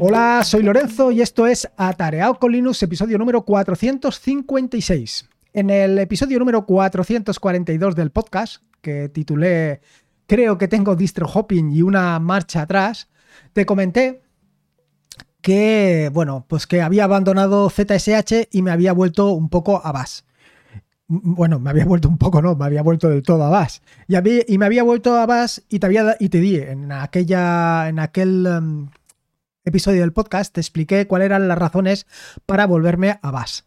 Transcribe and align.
Hola, 0.00 0.42
soy 0.44 0.62
Lorenzo 0.62 1.10
y 1.10 1.22
esto 1.22 1.46
es 1.46 1.68
Atareado 1.76 2.38
con 2.38 2.52
Linux, 2.52 2.80
episodio 2.84 3.18
número 3.18 3.44
456. 3.44 5.28
En 5.52 5.70
el 5.70 5.98
episodio 5.98 6.38
número 6.38 6.64
442 6.66 7.96
del 7.96 8.10
podcast, 8.12 8.62
que 8.80 9.08
titulé 9.08 9.80
Creo 10.28 10.56
que 10.56 10.68
tengo 10.68 10.94
distro 10.94 11.26
hopping 11.26 11.72
y 11.72 11.82
una 11.82 12.18
marcha 12.20 12.62
atrás, 12.62 13.08
te 13.52 13.66
comenté 13.66 14.22
que, 15.40 16.10
bueno, 16.12 16.44
pues 16.46 16.68
que 16.68 16.80
había 16.80 17.04
abandonado 17.04 17.68
ZSH 17.68 18.48
y 18.52 18.62
me 18.62 18.70
había 18.70 18.92
vuelto 18.92 19.32
un 19.32 19.48
poco 19.48 19.84
a 19.84 19.90
Bash. 19.90 20.20
Bueno, 21.08 21.58
me 21.58 21.70
había 21.70 21.86
vuelto 21.86 22.08
un 22.08 22.18
poco, 22.18 22.40
no, 22.40 22.54
me 22.54 22.66
había 22.66 22.82
vuelto 22.82 23.08
del 23.08 23.22
todo 23.22 23.42
a 23.42 23.48
Bash. 23.48 23.78
Y, 24.06 24.14
y 24.52 24.58
me 24.58 24.66
había 24.66 24.84
vuelto 24.84 25.16
a 25.16 25.26
Bash 25.26 25.58
y 25.68 25.80
te, 25.80 25.86
había, 25.86 26.16
y 26.20 26.28
te 26.28 26.38
di 26.38 26.56
en, 26.56 26.92
aquella, 26.92 27.88
en 27.88 27.98
aquel 27.98 28.46
em, 28.46 28.88
episodio 29.68 30.00
del 30.00 30.12
podcast, 30.12 30.54
te 30.54 30.60
expliqué 30.60 31.06
cuáles 31.06 31.26
eran 31.26 31.48
las 31.48 31.58
razones 31.58 32.06
para 32.46 32.66
volverme 32.66 33.18
a 33.22 33.30
Bash. 33.30 33.60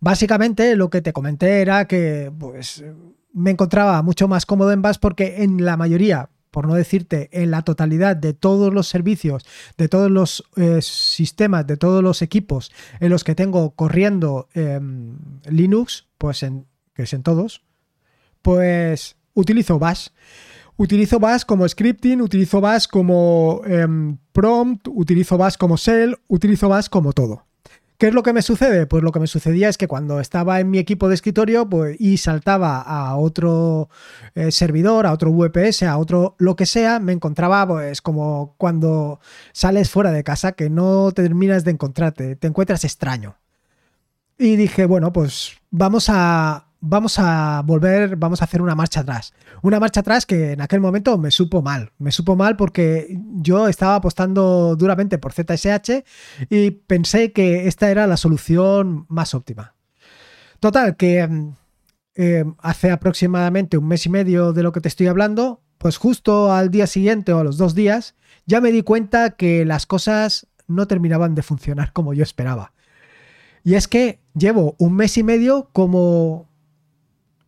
Básicamente 0.00 0.76
lo 0.76 0.90
que 0.90 1.00
te 1.00 1.12
comenté 1.12 1.62
era 1.62 1.86
que 1.86 2.30
pues, 2.38 2.84
me 3.32 3.50
encontraba 3.50 4.02
mucho 4.02 4.28
más 4.28 4.46
cómodo 4.46 4.72
en 4.72 4.82
Bash 4.82 4.98
porque 5.00 5.42
en 5.42 5.64
la 5.64 5.76
mayoría, 5.76 6.30
por 6.50 6.66
no 6.66 6.74
decirte 6.74 7.28
en 7.32 7.50
la 7.50 7.62
totalidad 7.62 8.16
de 8.16 8.32
todos 8.32 8.72
los 8.72 8.88
servicios, 8.88 9.44
de 9.76 9.88
todos 9.88 10.10
los 10.10 10.44
eh, 10.56 10.80
sistemas, 10.82 11.66
de 11.66 11.76
todos 11.76 12.02
los 12.02 12.22
equipos 12.22 12.70
en 13.00 13.10
los 13.10 13.24
que 13.24 13.34
tengo 13.34 13.70
corriendo 13.74 14.48
em, 14.54 15.18
Linux, 15.46 16.06
pues 16.18 16.42
en, 16.42 16.66
que 16.94 17.04
es 17.04 17.12
en 17.12 17.22
todos, 17.22 17.62
pues 18.42 19.16
utilizo 19.34 19.78
Bash. 19.78 20.08
Utilizo 20.76 21.20
Bash 21.20 21.44
como 21.44 21.68
scripting, 21.68 22.20
utilizo 22.20 22.60
Bash 22.60 22.86
como 22.86 23.62
em, 23.64 24.16
prompt, 24.32 24.88
utilizo 24.88 25.38
Bash 25.38 25.56
como 25.56 25.76
shell, 25.76 26.16
utilizo 26.28 26.68
Bash 26.68 26.88
como 26.88 27.12
todo. 27.12 27.44
¿Qué 27.96 28.08
es 28.08 28.14
lo 28.14 28.24
que 28.24 28.32
me 28.32 28.42
sucede? 28.42 28.86
Pues 28.86 29.04
lo 29.04 29.12
que 29.12 29.20
me 29.20 29.28
sucedía 29.28 29.68
es 29.68 29.78
que 29.78 29.86
cuando 29.86 30.18
estaba 30.18 30.58
en 30.58 30.68
mi 30.68 30.78
equipo 30.78 31.08
de 31.08 31.14
escritorio 31.14 31.68
pues, 31.68 31.96
y 32.00 32.16
saltaba 32.16 32.80
a 32.80 33.16
otro 33.16 33.88
eh, 34.34 34.50
servidor, 34.50 35.06
a 35.06 35.12
otro 35.12 35.30
VPS, 35.30 35.84
a 35.84 35.96
otro 35.96 36.34
lo 36.38 36.56
que 36.56 36.66
sea, 36.66 36.98
me 36.98 37.12
encontraba 37.12 37.66
pues 37.68 38.02
como 38.02 38.56
cuando 38.58 39.20
sales 39.52 39.90
fuera 39.90 40.10
de 40.10 40.24
casa 40.24 40.52
que 40.52 40.70
no 40.70 41.12
terminas 41.12 41.64
de 41.64 41.70
encontrarte, 41.70 42.34
te 42.34 42.48
encuentras 42.48 42.84
extraño. 42.84 43.36
Y 44.38 44.56
dije, 44.56 44.86
bueno, 44.86 45.12
pues 45.12 45.52
vamos 45.70 46.06
a, 46.08 46.63
vamos 46.86 47.18
a 47.18 47.62
volver, 47.64 48.16
vamos 48.16 48.42
a 48.42 48.44
hacer 48.44 48.60
una 48.60 48.74
marcha 48.74 49.00
atrás. 49.00 49.32
Una 49.62 49.80
marcha 49.80 50.00
atrás 50.00 50.26
que 50.26 50.52
en 50.52 50.60
aquel 50.60 50.80
momento 50.80 51.16
me 51.16 51.30
supo 51.30 51.62
mal. 51.62 51.92
Me 51.98 52.12
supo 52.12 52.36
mal 52.36 52.56
porque 52.56 53.18
yo 53.36 53.68
estaba 53.68 53.96
apostando 53.96 54.76
duramente 54.76 55.18
por 55.18 55.32
ZSH 55.32 56.04
y 56.50 56.70
pensé 56.72 57.32
que 57.32 57.66
esta 57.68 57.90
era 57.90 58.06
la 58.06 58.18
solución 58.18 59.06
más 59.08 59.34
óptima. 59.34 59.74
Total, 60.60 60.96
que 60.96 61.26
mm, 61.26 61.56
eh, 62.16 62.44
hace 62.58 62.90
aproximadamente 62.90 63.78
un 63.78 63.88
mes 63.88 64.04
y 64.04 64.10
medio 64.10 64.52
de 64.52 64.62
lo 64.62 64.72
que 64.72 64.80
te 64.80 64.88
estoy 64.88 65.06
hablando, 65.06 65.62
pues 65.78 65.96
justo 65.96 66.52
al 66.52 66.70
día 66.70 66.86
siguiente 66.86 67.32
o 67.32 67.38
a 67.38 67.44
los 67.44 67.56
dos 67.56 67.74
días, 67.74 68.14
ya 68.46 68.60
me 68.60 68.72
di 68.72 68.82
cuenta 68.82 69.30
que 69.30 69.64
las 69.64 69.86
cosas 69.86 70.48
no 70.66 70.86
terminaban 70.86 71.34
de 71.34 71.42
funcionar 71.42 71.92
como 71.94 72.12
yo 72.12 72.22
esperaba. 72.22 72.72
Y 73.62 73.74
es 73.74 73.88
que 73.88 74.20
llevo 74.34 74.76
un 74.78 74.94
mes 74.94 75.16
y 75.16 75.22
medio 75.22 75.70
como 75.72 76.52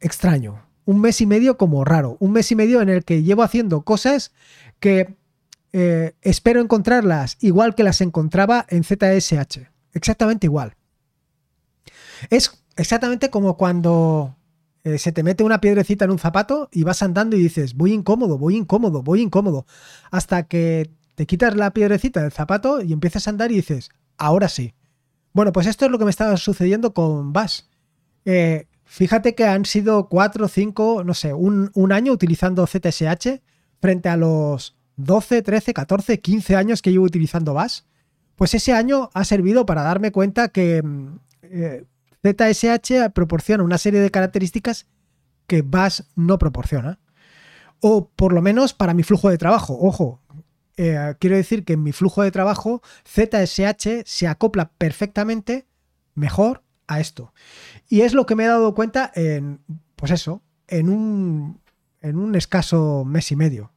extraño, 0.07 0.62
un 0.85 1.01
mes 1.01 1.21
y 1.21 1.27
medio 1.27 1.57
como 1.57 1.85
raro, 1.85 2.17
un 2.21 2.33
mes 2.33 2.51
y 2.53 2.57
medio 2.57 2.81
en 2.81 2.89
el 2.89 3.05
que 3.05 3.23
llevo 3.23 3.43
haciendo 3.43 3.83
cosas 3.83 4.33
que 4.81 5.17
eh, 5.73 6.15
espero 6.23 6.61
encontrarlas 6.61 7.37
igual 7.41 7.75
que 7.75 7.83
las 7.83 8.01
encontraba 8.01 8.65
en 8.69 8.84
ZSH, 8.84 9.69
exactamente 9.93 10.47
igual. 10.47 10.75
Es 12.31 12.65
exactamente 12.77 13.31
como 13.31 13.56
cuando 13.56 14.37
eh, 14.84 14.99
se 14.99 15.12
te 15.12 15.22
mete 15.22 15.43
una 15.43 15.61
piedrecita 15.61 16.05
en 16.05 16.12
un 16.12 16.19
zapato 16.19 16.69
y 16.73 16.84
vas 16.84 17.03
andando 17.03 17.37
y 17.37 17.43
dices, 17.43 17.75
voy 17.75 17.93
incómodo, 17.93 18.38
voy 18.38 18.56
incómodo, 18.56 19.03
voy 19.03 19.21
incómodo, 19.21 19.67
hasta 20.11 20.44
que 20.44 20.91
te 21.17 21.27
quitas 21.27 21.56
la 21.56 21.73
piedrecita 21.73 22.23
del 22.23 22.33
zapato 22.33 22.81
y 22.83 22.93
empiezas 22.93 23.27
a 23.27 23.31
andar 23.31 23.50
y 23.50 23.56
dices, 23.56 23.91
ahora 24.17 24.49
sí. 24.49 24.75
Bueno, 25.33 25.53
pues 25.53 25.67
esto 25.67 25.84
es 25.84 25.91
lo 25.91 25.99
que 25.99 26.05
me 26.05 26.11
estaba 26.11 26.37
sucediendo 26.37 26.94
con 26.94 27.33
Bash. 27.33 27.62
Eh, 28.25 28.69
Fíjate 28.87 29.35
que 29.35 29.45
han 29.45 29.65
sido 29.65 30.09
cuatro, 30.09 30.47
cinco, 30.47 31.03
no 31.05 31.13
sé, 31.13 31.35
un, 31.35 31.93
año 31.93 32.13
utilizando 32.13 32.67
ZSH 32.67 33.43
frente 33.81 34.09
a 34.09 34.17
los 34.17 34.77
12, 34.95 35.43
13, 35.43 35.75
14, 35.75 36.21
15 36.21 36.57
años 36.57 36.83
que 36.83 36.93
llevo 36.93 37.05
utilizando 37.05 37.53
Bash. 37.53 37.81
Pues 38.37 38.55
ese 38.55 38.73
año 38.73 39.11
ha 39.13 39.25
servido 39.25 39.67
para 39.67 39.83
darme 39.83 40.13
cuenta 40.13 40.49
que 40.49 40.83
mm, 40.83 41.19
eh, 41.43 41.85
ZSH 42.23 43.11
proporciona 43.13 43.65
una 43.65 43.77
serie 43.77 44.01
de 44.01 44.11
características 44.11 44.87
que 45.49 45.63
Bash 45.63 46.03
no 46.15 46.39
proporciona. 46.39 47.01
O 47.81 48.09
por 48.09 48.33
lo 48.33 48.41
menos 48.41 48.73
para 48.73 48.95
mi 48.95 49.03
flujo 49.03 49.29
de 49.31 49.37
trabajo. 49.37 49.77
Ojo, 49.81 50.23
eh, 50.77 51.15
quiero 51.19 51.37
decir 51.37 51.65
que 51.65 51.73
en 51.73 51.83
mi 51.83 51.91
flujo 51.93 52.23
de 52.23 52.31
trabajo 52.31 52.83
ZSH 53.05 54.05
se 54.05 54.29
acopla 54.29 54.71
perfectamente 54.79 55.67
mejor 56.15 56.63
a 56.87 57.01
esto. 57.01 57.33
Y 57.89 58.03
es 58.03 58.15
lo 58.15 58.27
que 58.27 58.35
me 58.35 58.45
he 58.45 58.49
dado 58.49 58.75
cuenta 58.75 59.11
en, 59.15 59.61
pues 59.97 60.13
eso, 60.13 60.43
en 60.69 60.89
un, 60.89 61.61
en 62.01 62.17
un 62.17 62.35
escaso 62.35 63.05
mes 63.05 63.31
y 63.33 63.37
medio. 63.37 63.73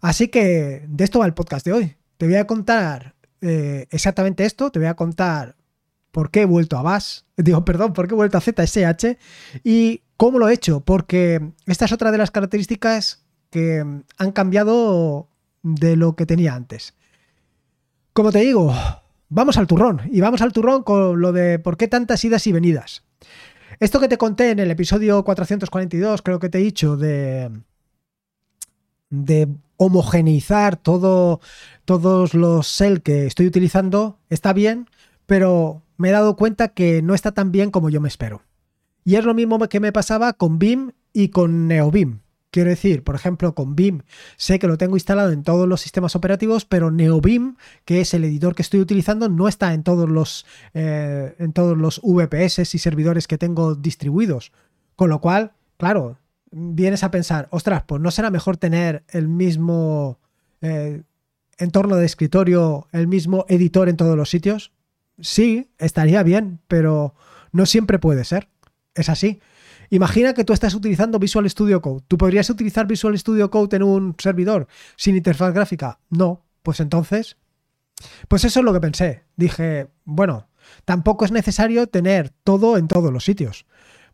Así 0.00 0.28
que 0.28 0.84
de 0.88 1.04
esto 1.04 1.20
va 1.20 1.26
el 1.26 1.34
podcast 1.34 1.64
de 1.64 1.72
hoy. 1.72 1.96
Te 2.16 2.26
voy 2.26 2.36
a 2.36 2.46
contar 2.46 3.14
eh, 3.40 3.86
exactamente 3.90 4.44
esto, 4.44 4.70
te 4.70 4.78
voy 4.78 4.88
a 4.88 4.94
contar 4.94 5.56
por 6.10 6.30
qué 6.30 6.42
he 6.42 6.44
vuelto 6.44 6.78
a 6.78 6.82
Bash, 6.82 7.20
digo, 7.36 7.64
perdón, 7.64 7.92
por 7.92 8.06
qué 8.06 8.14
he 8.14 8.16
vuelto 8.16 8.38
a 8.38 8.40
ZSH 8.40 9.18
y 9.64 10.02
cómo 10.16 10.38
lo 10.38 10.48
he 10.48 10.54
hecho, 10.54 10.80
porque 10.80 11.52
esta 11.66 11.86
es 11.86 11.92
otra 11.92 12.12
de 12.12 12.18
las 12.18 12.30
características 12.30 13.24
que 13.50 13.84
han 14.18 14.32
cambiado 14.32 15.28
de 15.62 15.96
lo 15.96 16.16
que 16.16 16.26
tenía 16.26 16.54
antes. 16.54 16.94
Como 18.12 18.30
te 18.30 18.40
digo, 18.40 18.74
vamos 19.32 19.56
al 19.56 19.66
turrón. 19.66 20.02
Y 20.10 20.20
vamos 20.20 20.42
al 20.42 20.52
turrón 20.52 20.82
con 20.82 21.20
lo 21.20 21.32
de 21.32 21.58
por 21.58 21.76
qué 21.76 21.88
tantas 21.88 22.24
idas 22.24 22.46
y 22.46 22.52
venidas. 22.52 23.02
Esto 23.80 23.98
que 23.98 24.08
te 24.08 24.18
conté 24.18 24.50
en 24.50 24.58
el 24.58 24.70
episodio 24.70 25.24
442, 25.24 26.22
creo 26.22 26.38
que 26.38 26.48
te 26.48 26.58
he 26.58 26.62
dicho, 26.62 26.96
de, 26.96 27.50
homogeneizar 29.76 30.76
todo, 30.76 31.40
todos 31.84 32.34
los 32.34 32.68
sell 32.68 33.02
que 33.02 33.26
estoy 33.26 33.46
utilizando, 33.46 34.18
está 34.28 34.52
bien, 34.52 34.88
pero 35.26 35.82
me 35.96 36.10
he 36.10 36.12
dado 36.12 36.36
cuenta 36.36 36.68
que 36.68 37.02
no 37.02 37.14
está 37.14 37.32
tan 37.32 37.50
bien 37.50 37.70
como 37.70 37.90
yo 37.90 38.00
me 38.00 38.08
espero. 38.08 38.42
Y 39.04 39.16
es 39.16 39.24
lo 39.24 39.34
mismo 39.34 39.58
que 39.68 39.80
me 39.80 39.92
pasaba 39.92 40.34
con 40.34 40.58
BIM 40.58 40.92
y 41.12 41.28
con 41.28 41.66
NeoBIM. 41.66 42.20
Quiero 42.52 42.68
decir, 42.68 43.02
por 43.02 43.14
ejemplo, 43.14 43.54
con 43.54 43.74
BIM 43.74 44.02
sé 44.36 44.58
que 44.58 44.66
lo 44.66 44.76
tengo 44.76 44.94
instalado 44.96 45.32
en 45.32 45.42
todos 45.42 45.66
los 45.66 45.80
sistemas 45.80 46.14
operativos, 46.14 46.66
pero 46.66 46.90
NeoBIM, 46.90 47.56
que 47.86 48.02
es 48.02 48.12
el 48.12 48.24
editor 48.24 48.54
que 48.54 48.60
estoy 48.60 48.80
utilizando, 48.80 49.30
no 49.30 49.48
está 49.48 49.72
en 49.72 49.82
todos 49.82 50.06
los, 50.06 50.44
eh, 50.74 51.34
en 51.38 51.54
todos 51.54 51.78
los 51.78 52.02
VPS 52.04 52.74
y 52.74 52.78
servidores 52.78 53.26
que 53.26 53.38
tengo 53.38 53.74
distribuidos. 53.74 54.52
Con 54.96 55.08
lo 55.08 55.22
cual, 55.22 55.52
claro, 55.78 56.18
vienes 56.50 57.02
a 57.04 57.10
pensar, 57.10 57.48
ostras, 57.52 57.84
pues 57.86 58.02
no 58.02 58.10
será 58.10 58.30
mejor 58.30 58.58
tener 58.58 59.02
el 59.08 59.28
mismo 59.28 60.18
eh, 60.60 61.04
entorno 61.56 61.96
de 61.96 62.04
escritorio, 62.04 62.86
el 62.92 63.08
mismo 63.08 63.46
editor 63.48 63.88
en 63.88 63.96
todos 63.96 64.14
los 64.14 64.28
sitios. 64.28 64.72
Sí, 65.18 65.70
estaría 65.78 66.22
bien, 66.22 66.60
pero 66.68 67.14
no 67.50 67.64
siempre 67.64 67.98
puede 67.98 68.24
ser. 68.24 68.48
Es 68.94 69.08
así. 69.08 69.40
Imagina 69.92 70.32
que 70.32 70.44
tú 70.44 70.54
estás 70.54 70.72
utilizando 70.72 71.18
Visual 71.18 71.48
Studio 71.50 71.82
Code. 71.82 72.02
¿Tú 72.08 72.16
podrías 72.16 72.48
utilizar 72.48 72.86
Visual 72.86 73.18
Studio 73.18 73.50
Code 73.50 73.76
en 73.76 73.82
un 73.82 74.14
servidor 74.16 74.66
sin 74.96 75.16
interfaz 75.16 75.52
gráfica? 75.52 75.98
No. 76.08 76.46
Pues 76.62 76.80
entonces, 76.80 77.36
pues 78.26 78.46
eso 78.46 78.60
es 78.60 78.64
lo 78.64 78.72
que 78.72 78.80
pensé. 78.80 79.24
Dije, 79.36 79.88
bueno, 80.06 80.48
tampoco 80.86 81.26
es 81.26 81.30
necesario 81.30 81.88
tener 81.88 82.30
todo 82.42 82.78
en 82.78 82.88
todos 82.88 83.12
los 83.12 83.26
sitios. 83.26 83.66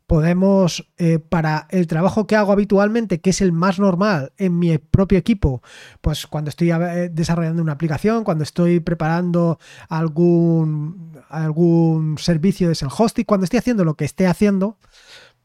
Podemos, 0.08 0.90
eh, 0.96 1.20
para 1.20 1.68
el 1.70 1.86
trabajo 1.86 2.26
que 2.26 2.34
hago 2.34 2.50
habitualmente, 2.50 3.20
que 3.20 3.30
es 3.30 3.40
el 3.40 3.52
más 3.52 3.78
normal 3.78 4.32
en 4.36 4.58
mi 4.58 4.78
propio 4.78 5.16
equipo, 5.16 5.62
pues 6.00 6.26
cuando 6.26 6.48
estoy 6.48 6.72
eh, 6.72 7.08
desarrollando 7.12 7.62
una 7.62 7.74
aplicación, 7.74 8.24
cuando 8.24 8.42
estoy 8.42 8.80
preparando 8.80 9.60
algún, 9.88 11.12
algún 11.28 12.18
servicio 12.18 12.66
de 12.66 12.74
self-hosting, 12.74 13.26
cuando 13.26 13.44
estoy 13.44 13.58
haciendo 13.58 13.84
lo 13.84 13.94
que 13.94 14.06
esté 14.06 14.26
haciendo, 14.26 14.76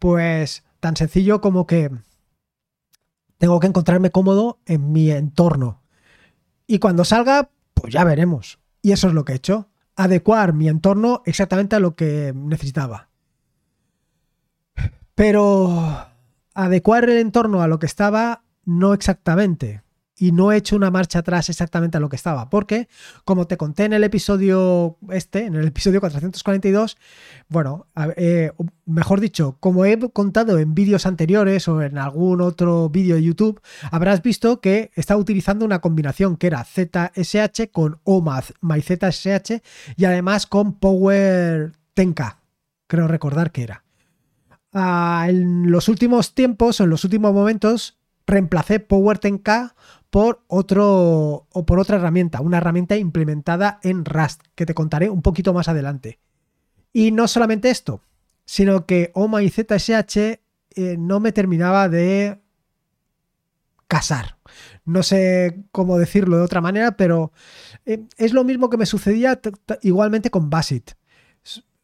pues 0.03 0.65
tan 0.81 0.97
sencillo 0.97 1.39
como 1.39 1.65
que 1.65 1.89
tengo 3.37 3.61
que 3.61 3.67
encontrarme 3.67 4.11
cómodo 4.11 4.59
en 4.65 4.91
mi 4.91 5.09
entorno. 5.09 5.81
Y 6.67 6.79
cuando 6.79 7.05
salga, 7.05 7.51
pues 7.73 7.93
ya 7.93 8.03
veremos. 8.03 8.59
Y 8.81 8.91
eso 8.91 9.07
es 9.07 9.13
lo 9.13 9.23
que 9.23 9.31
he 9.31 9.37
hecho. 9.37 9.69
Adecuar 9.95 10.51
mi 10.51 10.67
entorno 10.67 11.21
exactamente 11.25 11.77
a 11.77 11.79
lo 11.79 11.95
que 11.95 12.33
necesitaba. 12.35 13.07
Pero 15.15 16.05
adecuar 16.53 17.05
el 17.05 17.19
entorno 17.19 17.61
a 17.61 17.69
lo 17.69 17.79
que 17.79 17.85
estaba, 17.85 18.43
no 18.65 18.93
exactamente. 18.93 19.82
Y 20.23 20.31
no 20.31 20.53
he 20.53 20.55
hecho 20.55 20.77
una 20.77 20.89
marcha 20.89 21.19
atrás 21.19 21.49
exactamente 21.49 21.97
a 21.97 21.99
lo 21.99 22.07
que 22.07 22.15
estaba, 22.15 22.49
porque 22.49 22.87
como 23.25 23.45
te 23.45 23.57
conté 23.57 23.83
en 23.83 23.91
el 23.91 24.05
episodio 24.05 24.97
este, 25.09 25.47
en 25.47 25.55
el 25.55 25.67
episodio 25.67 25.99
442, 25.99 26.95
bueno, 27.49 27.87
eh, 28.15 28.53
mejor 28.85 29.19
dicho, 29.19 29.57
como 29.59 29.83
he 29.83 29.99
contado 30.11 30.59
en 30.59 30.73
vídeos 30.73 31.05
anteriores 31.05 31.67
o 31.67 31.81
en 31.81 31.97
algún 31.97 32.39
otro 32.39 32.87
vídeo 32.87 33.17
de 33.17 33.23
YouTube, 33.23 33.59
habrás 33.91 34.21
visto 34.21 34.61
que 34.61 34.91
estaba 34.95 35.19
utilizando 35.19 35.65
una 35.65 35.79
combinación 35.79 36.37
que 36.37 36.47
era 36.47 36.63
ZSH 36.63 37.69
con 37.73 37.99
OMAD 38.05 38.45
MyZSH 38.61 39.61
y 39.97 40.05
además 40.05 40.47
con 40.47 40.79
Power 40.79 41.73
Tenka, 41.93 42.39
creo 42.87 43.09
recordar 43.09 43.51
que 43.51 43.63
era. 43.63 43.83
Ah, 44.71 45.25
en 45.27 45.69
los 45.69 45.89
últimos 45.89 46.33
tiempos 46.33 46.79
o 46.79 46.85
en 46.85 46.91
los 46.91 47.03
últimos 47.03 47.33
momentos 47.33 47.97
reemplacé 48.25 48.79
Power 48.79 49.19
Tenka 49.19 49.75
por 50.13 50.43
otro 50.47 51.47
o 51.51 51.65
por 51.65 51.79
otra 51.79 51.97
herramienta, 51.97 52.39
una 52.39 52.57
herramienta 52.57 52.95
implementada 52.95 53.79
en 53.81 54.05
Rust, 54.05 54.43
que 54.53 54.67
te 54.67 54.75
contaré 54.75 55.09
un 55.09 55.23
poquito 55.23 55.55
más 55.55 55.69
adelante. 55.69 56.19
Y 56.93 57.09
no 57.09 57.27
solamente 57.27 57.71
esto, 57.71 58.03
sino 58.45 58.85
que 58.85 59.09
OMA 59.15 59.41
y 59.41 59.49
ZSH 59.49 60.17
eh, 60.17 60.39
no 60.99 61.19
me 61.19 61.31
terminaba 61.31 61.89
de 61.89 62.39
casar. 63.87 64.37
No 64.85 65.01
sé 65.01 65.63
cómo 65.71 65.97
decirlo 65.97 66.37
de 66.37 66.43
otra 66.43 66.61
manera, 66.61 66.95
pero 66.95 67.31
eh, 67.87 68.05
es 68.17 68.33
lo 68.33 68.43
mismo 68.43 68.69
que 68.69 68.77
me 68.77 68.85
sucedía 68.85 69.41
igualmente 69.81 70.29
con 70.29 70.51
Basit. 70.51 70.91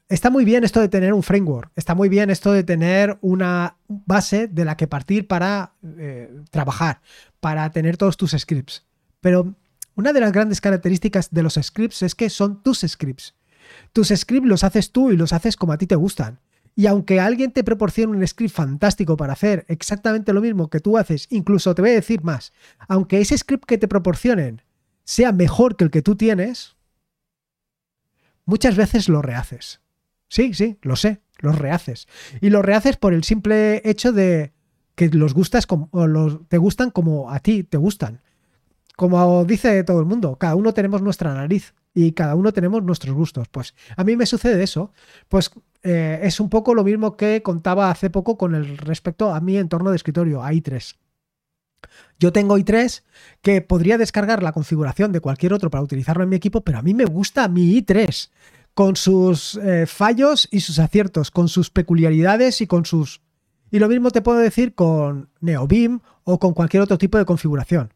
Está 0.09 0.31
muy 0.31 0.43
bien 0.43 0.63
esto 0.63 0.81
de 0.81 0.89
tener 0.89 1.13
un 1.13 1.21
framework, 1.21 1.71
está 1.75 1.93
muy 1.93 2.09
bien 2.09 2.31
esto 2.31 2.51
de 2.51 2.63
tener 2.63 3.19
una 3.21 3.77
base 3.87 4.47
de 4.47 4.65
la 4.65 4.75
que 4.75 4.87
partir 4.87 5.27
para 5.27 5.75
eh, 5.99 6.41
trabajar, 6.49 7.01
para 7.39 7.69
tener 7.69 7.95
todos 7.95 8.17
tus 8.17 8.31
scripts. 8.31 8.87
Pero 9.21 9.53
una 9.93 10.11
de 10.11 10.19
las 10.19 10.31
grandes 10.31 10.61
características 10.61 11.29
de 11.29 11.43
los 11.43 11.59
scripts 11.61 12.01
es 12.01 12.15
que 12.15 12.31
son 12.31 12.63
tus 12.63 12.79
scripts. 12.79 13.35
Tus 13.93 14.07
scripts 14.07 14.49
los 14.49 14.63
haces 14.63 14.91
tú 14.91 15.11
y 15.11 15.15
los 15.15 15.31
haces 15.31 15.55
como 15.55 15.73
a 15.73 15.77
ti 15.77 15.85
te 15.85 15.95
gustan. 15.95 16.39
Y 16.75 16.87
aunque 16.87 17.19
alguien 17.19 17.51
te 17.51 17.63
proporcione 17.63 18.17
un 18.17 18.25
script 18.25 18.55
fantástico 18.55 19.15
para 19.15 19.33
hacer 19.33 19.63
exactamente 19.67 20.33
lo 20.33 20.41
mismo 20.41 20.71
que 20.71 20.79
tú 20.79 20.97
haces, 20.97 21.27
incluso 21.29 21.75
te 21.75 21.83
voy 21.83 21.91
a 21.91 21.95
decir 21.95 22.23
más, 22.23 22.51
aunque 22.87 23.21
ese 23.21 23.37
script 23.37 23.65
que 23.65 23.77
te 23.77 23.87
proporcionen 23.87 24.63
sea 25.03 25.31
mejor 25.33 25.75
que 25.75 25.83
el 25.83 25.91
que 25.91 26.01
tú 26.01 26.15
tienes, 26.15 26.77
muchas 28.45 28.75
veces 28.75 29.07
lo 29.07 29.21
rehaces. 29.21 29.81
Sí, 30.29 30.53
sí, 30.53 30.77
lo 30.81 30.95
sé, 30.95 31.21
los 31.39 31.57
rehaces. 31.57 32.07
Y 32.39 32.49
los 32.51 32.63
rehaces 32.63 32.97
por 32.97 33.13
el 33.13 33.23
simple 33.23 33.81
hecho 33.83 34.13
de 34.13 34.53
que 34.95 35.09
los 35.09 35.33
gustas 35.33 35.65
como, 35.65 35.89
los, 36.07 36.47
te 36.47 36.57
gustan 36.57 36.91
como 36.91 37.31
a 37.31 37.39
ti 37.39 37.63
te 37.63 37.77
gustan. 37.77 38.21
Como 38.95 39.45
dice 39.45 39.83
todo 39.83 39.99
el 39.99 40.05
mundo, 40.05 40.35
cada 40.35 40.55
uno 40.55 40.73
tenemos 40.73 41.01
nuestra 41.01 41.33
nariz 41.33 41.73
y 41.93 42.11
cada 42.11 42.35
uno 42.35 42.51
tenemos 42.51 42.83
nuestros 42.83 43.15
gustos. 43.15 43.47
Pues 43.47 43.73
a 43.95 44.03
mí 44.03 44.15
me 44.15 44.25
sucede 44.25 44.61
eso. 44.61 44.91
Pues 45.29 45.51
eh, 45.83 46.19
es 46.23 46.39
un 46.39 46.49
poco 46.49 46.75
lo 46.75 46.83
mismo 46.83 47.15
que 47.15 47.41
contaba 47.41 47.89
hace 47.89 48.09
poco 48.09 48.37
con 48.37 48.55
el 48.55 48.77
respecto 48.77 49.33
a 49.33 49.39
mi 49.39 49.57
entorno 49.57 49.89
de 49.89 49.95
escritorio, 49.95 50.43
a 50.43 50.51
i3. 50.51 50.95
Yo 52.19 52.33
tengo 52.33 52.57
i3 52.57 53.03
que 53.41 53.61
podría 53.61 53.97
descargar 53.97 54.43
la 54.43 54.51
configuración 54.51 55.13
de 55.13 55.21
cualquier 55.21 55.53
otro 55.53 55.69
para 55.69 55.81
utilizarlo 55.81 56.23
en 56.23 56.29
mi 56.29 56.35
equipo, 56.35 56.61
pero 56.61 56.79
a 56.79 56.81
mí 56.81 56.93
me 56.93 57.05
gusta 57.05 57.47
mi 57.47 57.81
i3 57.81 58.29
con 58.79 58.95
sus 58.95 59.55
eh, 59.55 59.85
fallos 59.87 60.47
y 60.51 60.61
sus 60.61 60.79
aciertos, 60.79 61.31
con 61.31 61.49
sus 61.49 61.69
peculiaridades 61.69 62.61
y 62.61 62.65
con 62.65 62.85
sus... 62.85 63.19
Y 63.71 63.79
lo 63.79 63.89
mismo 63.89 64.09
te 64.09 64.21
puedo 64.21 64.37
decir 64.37 64.73
con 64.73 65.27
NeoBeam 65.41 65.99
o 66.23 66.39
con 66.39 66.53
cualquier 66.53 66.83
otro 66.83 66.97
tipo 66.97 67.17
de 67.17 67.25
configuración. 67.25 67.93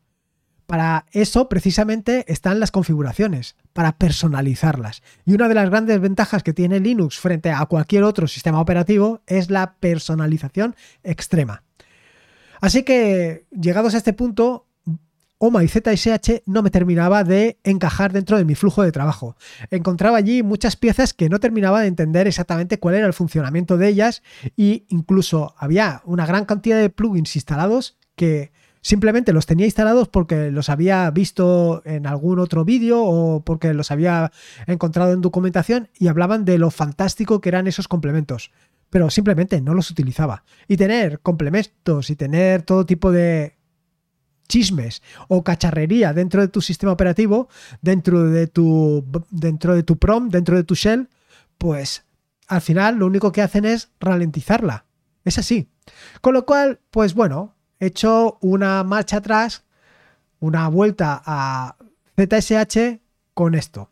Para 0.65 1.05
eso 1.13 1.47
precisamente 1.47 2.25
están 2.27 2.59
las 2.59 2.69
configuraciones, 2.69 3.55
para 3.71 3.97
personalizarlas. 3.97 5.03
Y 5.25 5.35
una 5.35 5.47
de 5.47 5.53
las 5.55 5.69
grandes 5.69 6.01
ventajas 6.01 6.43
que 6.43 6.51
tiene 6.51 6.81
Linux 6.81 7.17
frente 7.17 7.49
a 7.49 7.65
cualquier 7.67 8.03
otro 8.03 8.27
sistema 8.27 8.59
operativo 8.59 9.21
es 9.25 9.49
la 9.49 9.75
personalización 9.75 10.75
extrema. 11.01 11.63
Así 12.59 12.83
que, 12.83 13.45
llegados 13.51 13.93
a 13.93 13.99
este 13.99 14.11
punto, 14.11 14.67
OMA 15.45 15.61
y 15.61 15.67
ZSH 15.67 16.43
no 16.45 16.63
me 16.63 16.69
terminaba 16.69 17.25
de 17.25 17.59
encajar 17.65 18.13
dentro 18.13 18.37
de 18.37 18.45
mi 18.45 18.55
flujo 18.55 18.81
de 18.81 18.93
trabajo. 18.93 19.35
Encontraba 19.71 20.15
allí 20.15 20.41
muchas 20.41 20.77
piezas 20.77 21.13
que 21.13 21.27
no 21.27 21.41
terminaba 21.41 21.81
de 21.81 21.87
entender 21.87 22.27
exactamente 22.27 22.79
cuál 22.79 22.95
era 22.95 23.07
el 23.07 23.11
funcionamiento 23.11 23.77
de 23.77 23.89
ellas 23.89 24.23
e 24.55 24.85
incluso 24.87 25.53
había 25.57 26.01
una 26.05 26.25
gran 26.25 26.45
cantidad 26.45 26.79
de 26.79 26.89
plugins 26.89 27.35
instalados 27.35 27.97
que 28.15 28.53
simplemente 28.79 29.33
los 29.33 29.45
tenía 29.45 29.65
instalados 29.65 30.07
porque 30.07 30.49
los 30.49 30.69
había 30.69 31.11
visto 31.11 31.81
en 31.83 32.07
algún 32.07 32.39
otro 32.39 32.63
vídeo 32.63 33.03
o 33.03 33.43
porque 33.43 33.73
los 33.73 33.91
había 33.91 34.31
encontrado 34.65 35.11
en 35.11 35.19
documentación 35.19 35.89
y 35.99 36.07
hablaban 36.07 36.45
de 36.45 36.57
lo 36.57 36.71
fantástico 36.71 37.41
que 37.41 37.49
eran 37.49 37.67
esos 37.67 37.89
complementos 37.89 38.51
pero 38.89 39.09
simplemente 39.09 39.59
no 39.59 39.73
los 39.73 39.89
utilizaba. 39.89 40.43
Y 40.67 40.77
tener 40.77 41.19
complementos 41.21 42.11
y 42.11 42.15
tener 42.15 42.61
todo 42.61 42.85
tipo 42.85 43.11
de 43.11 43.55
chismes 44.53 45.01
o 45.29 45.43
cacharrería 45.43 46.13
dentro 46.13 46.41
de 46.41 46.47
tu 46.47 46.61
sistema 46.61 46.91
operativo, 46.91 47.49
dentro 47.81 48.29
de 48.29 48.45
tu, 48.45 49.03
dentro 49.31 49.73
de 49.73 49.81
tu 49.81 49.97
prom, 49.97 50.29
dentro 50.29 50.55
de 50.55 50.63
tu 50.63 50.75
shell, 50.75 51.09
pues 51.57 52.05
al 52.47 52.61
final 52.61 52.97
lo 52.97 53.07
único 53.07 53.31
que 53.31 53.41
hacen 53.41 53.65
es 53.65 53.89
ralentizarla. 53.99 54.85
Es 55.25 55.39
así. 55.39 55.71
Con 56.21 56.35
lo 56.35 56.45
cual, 56.45 56.79
pues 56.91 57.15
bueno, 57.15 57.55
he 57.79 57.87
hecho 57.87 58.37
una 58.41 58.83
marcha 58.83 59.17
atrás, 59.17 59.63
una 60.39 60.67
vuelta 60.67 61.23
a 61.25 61.75
ZSH 62.15 62.99
con 63.33 63.55
esto. 63.55 63.89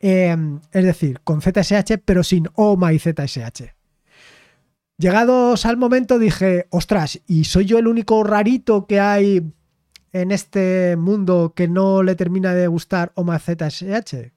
Em, 0.00 0.60
es 0.72 0.84
decir, 0.84 1.20
con 1.22 1.42
ZSH, 1.42 1.98
pero 2.04 2.24
sin 2.24 2.48
OMA 2.54 2.92
y 2.92 2.98
ZSH. 2.98 3.76
Llegados 4.98 5.64
al 5.64 5.76
momento 5.76 6.18
dije, 6.18 6.66
ostras, 6.70 7.20
¿y 7.26 7.44
soy 7.44 7.66
yo 7.66 7.78
el 7.78 7.86
único 7.86 8.24
rarito 8.24 8.86
que 8.86 8.98
hay 8.98 9.52
en 10.12 10.30
este 10.32 10.96
mundo 10.96 11.52
que 11.54 11.68
no 11.68 12.02
le 12.02 12.14
termina 12.14 12.54
de 12.54 12.66
gustar 12.66 13.12
OMA 13.14 13.38
ZSH? 13.38 14.32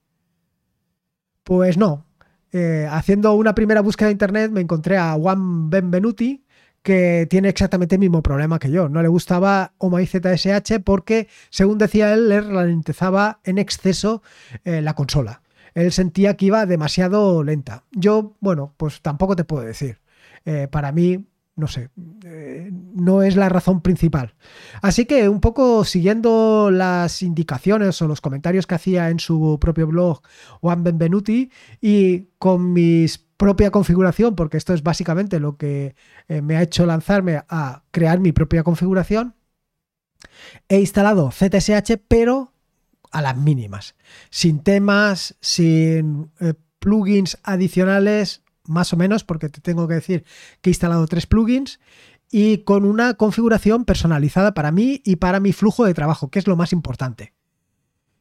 Pues 1.44 1.78
no. 1.78 2.06
Eh, 2.52 2.88
haciendo 2.90 3.34
una 3.34 3.56
primera 3.56 3.82
búsqueda 3.82 4.08
de 4.08 4.14
internet 4.14 4.52
me 4.52 4.62
encontré 4.62 4.98
a 4.98 5.14
Juan 5.14 5.70
Benvenuti, 5.70 6.46
que 6.84 7.28
tiene 7.30 7.50
exactamente 7.50 7.96
el 7.96 8.00
mismo 8.00 8.22
problema 8.22 8.60
que 8.60 8.70
yo. 8.70 8.90
No 8.90 9.02
le 9.02 9.08
gustaba 9.08 9.74
OMA 9.78 10.06
ZSH 10.06 10.80
porque, 10.84 11.28
según 11.50 11.78
decía 11.78 12.14
él, 12.14 12.30
le 12.30 12.42
ralentizaba 12.42 13.40
en 13.44 13.58
exceso 13.58 14.22
eh, 14.66 14.82
la 14.82 14.94
consola. 14.94 15.42
Él 15.74 15.92
sentía 15.92 16.36
que 16.36 16.46
iba 16.46 16.66
demasiado 16.66 17.44
lenta. 17.44 17.84
Yo, 17.92 18.36
bueno, 18.40 18.74
pues 18.78 19.02
tampoco 19.02 19.36
te 19.36 19.44
puedo 19.44 19.64
decir. 19.64 20.00
Eh, 20.46 20.68
para 20.70 20.92
mí, 20.92 21.26
no 21.56 21.68
sé, 21.68 21.90
eh, 22.26 22.72
no 22.72 23.22
es 23.22 23.36
la 23.36 23.50
razón 23.50 23.82
principal. 23.82 24.36
Así 24.82 25.06
que 25.06 25.30
un 25.30 25.40
poco 25.40 25.86
siguiendo 25.86 26.72
las 26.72 27.22
indicaciones 27.22 28.02
o 28.02 28.08
los 28.08 28.22
comentarios 28.22 28.66
que 28.66 28.76
hacía 28.76 29.10
en 29.10 29.20
su 29.20 29.58
propio 29.60 29.88
blog 29.88 30.22
Juan 30.62 30.84
Benvenuti 30.84 31.52
y 31.80 32.30
con 32.40 32.74
mi 32.74 33.06
propia 33.38 33.72
configuración, 33.72 34.36
porque 34.36 34.58
esto 34.58 34.74
es 34.74 34.82
básicamente 34.82 35.40
lo 35.40 35.58
que 35.58 35.96
eh, 36.28 36.42
me 36.42 36.58
ha 36.58 36.64
hecho 36.64 36.86
lanzarme 36.86 37.42
a 37.48 37.84
crear 37.92 38.20
mi 38.20 38.32
propia 38.32 38.64
configuración, 38.64 39.36
he 40.70 40.80
instalado 40.80 41.32
ZSH 41.32 41.98
pero 42.08 42.54
a 43.12 43.22
las 43.22 43.38
mínimas, 43.38 43.96
sin 44.32 44.64
temas, 44.64 45.36
sin 45.40 46.32
plugins 46.80 47.38
adicionales, 47.44 48.44
más 48.66 48.94
o 48.94 48.98
menos, 48.98 49.24
porque 49.24 49.50
te 49.50 49.62
tengo 49.62 49.88
que 49.88 49.96
decir 49.96 50.24
que 50.62 50.70
he 50.70 50.72
instalado 50.72 51.06
tres 51.08 51.28
plugins 51.28 51.80
y 52.32 52.60
con 52.60 52.86
una 52.86 53.14
configuración 53.16 53.86
personalizada 53.86 54.54
para 54.54 54.72
mí 54.72 55.02
y 55.06 55.18
para 55.18 55.40
mi 55.40 55.54
flujo 55.54 55.86
de 55.86 55.94
trabajo, 55.94 56.30
que 56.30 56.40
es 56.40 56.48
lo 56.48 56.56
más 56.56 56.74
importante. 56.74 57.34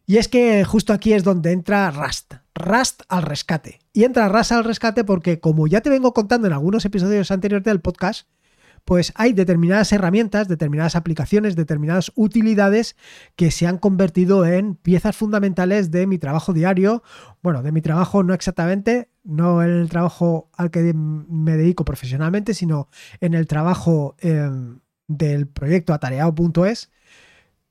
Y 0.06 0.16
es 0.18 0.28
que 0.28 0.64
justo 0.64 0.92
aquí 0.92 1.12
es 1.12 1.24
donde 1.24 1.52
entra 1.52 1.90
Rust. 1.90 2.34
Rust 2.54 3.02
al 3.08 3.22
rescate. 3.22 3.78
Y 3.92 4.04
entra 4.04 4.28
Rust 4.28 4.52
al 4.52 4.64
rescate 4.64 5.04
porque, 5.04 5.40
como 5.40 5.66
ya 5.66 5.80
te 5.80 5.90
vengo 5.90 6.12
contando 6.12 6.46
en 6.46 6.52
algunos 6.52 6.84
episodios 6.84 7.30
anteriores 7.30 7.64
del 7.64 7.80
podcast, 7.80 8.28
pues 8.84 9.12
hay 9.14 9.32
determinadas 9.32 9.92
herramientas, 9.92 10.48
determinadas 10.48 10.96
aplicaciones, 10.96 11.54
determinadas 11.54 12.10
utilidades 12.16 12.96
que 13.36 13.50
se 13.50 13.66
han 13.66 13.78
convertido 13.78 14.44
en 14.44 14.74
piezas 14.74 15.16
fundamentales 15.16 15.90
de 15.90 16.06
mi 16.06 16.18
trabajo 16.18 16.52
diario. 16.52 17.02
Bueno, 17.42 17.62
de 17.62 17.70
mi 17.70 17.80
trabajo 17.80 18.24
no 18.24 18.34
exactamente, 18.34 19.11
no 19.24 19.62
en 19.62 19.70
el 19.70 19.88
trabajo 19.88 20.50
al 20.56 20.70
que 20.70 20.92
me 20.94 21.56
dedico 21.56 21.84
profesionalmente, 21.84 22.54
sino 22.54 22.88
en 23.20 23.34
el 23.34 23.46
trabajo 23.46 24.16
em, 24.20 24.80
del 25.06 25.46
proyecto 25.46 25.92
atareado.es. 25.94 26.90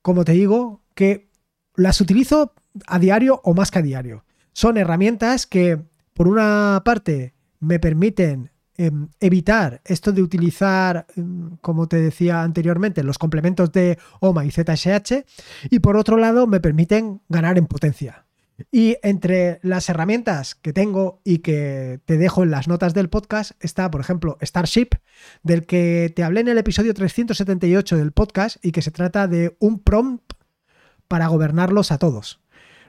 Como 0.01 0.24
te 0.24 0.34
digo, 0.34 0.81
que 0.96 1.29
las 1.75 2.01
utilizo 2.01 2.53
a 2.88 3.00
diario 3.00 3.41
o 3.43 3.53
más 3.53 3.72
que 3.72 3.79
a 3.79 3.81
diario. 3.81 4.25
Son 4.53 4.77
herramientas 4.77 5.46
que, 5.46 5.81
por 6.13 6.27
una 6.27 6.81
parte, 6.86 7.34
me 7.60 7.79
permiten 7.79 8.51
em, 8.77 9.10
evitar 9.20 9.81
esto 9.86 10.12
de 10.12 10.22
utilizar, 10.24 11.05
em, 11.15 11.58
como 11.58 11.88
te 11.88 11.98
decía 11.98 12.41
anteriormente, 12.41 13.03
los 13.03 13.17
complementos 13.17 13.72
de 13.72 14.00
OMA 14.20 14.46
y 14.46 14.51
ZSH 14.51 15.25
y 15.70 15.79
por 15.79 15.98
otro 15.98 16.17
lado 16.17 16.48
me 16.48 16.60
permiten 16.60 17.22
ganar 17.29 17.58
en 17.58 17.67
potencia. 17.67 18.25
Y 18.72 18.98
entre 19.03 19.60
las 19.63 19.89
herramientas 19.89 20.56
que 20.56 20.74
tengo 20.74 21.22
y 21.24 21.39
que 21.39 22.00
te 22.06 22.18
dejo 22.18 22.44
en 22.44 22.51
las 22.51 22.68
notas 22.68 22.94
del 22.94 23.10
podcast 23.10 23.51
está, 23.60 23.89
por 23.89 24.01
ejemplo, 24.01 24.38
Starship, 24.41 24.89
del 25.44 25.65
que 25.65 26.12
te 26.15 26.24
hablé 26.24 26.41
en 26.41 26.50
el 26.50 26.58
episodio 26.58 26.94
378 26.94 27.98
del 27.98 28.12
podcast 28.12 28.58
y 28.63 28.72
que 28.72 28.82
se 28.82 28.91
trata 28.91 29.27
de 29.27 29.56
un 29.60 29.80
prompt 29.80 30.34
para 31.08 31.27
gobernarlos 31.27 31.91
a 31.91 31.98
todos. 31.98 32.41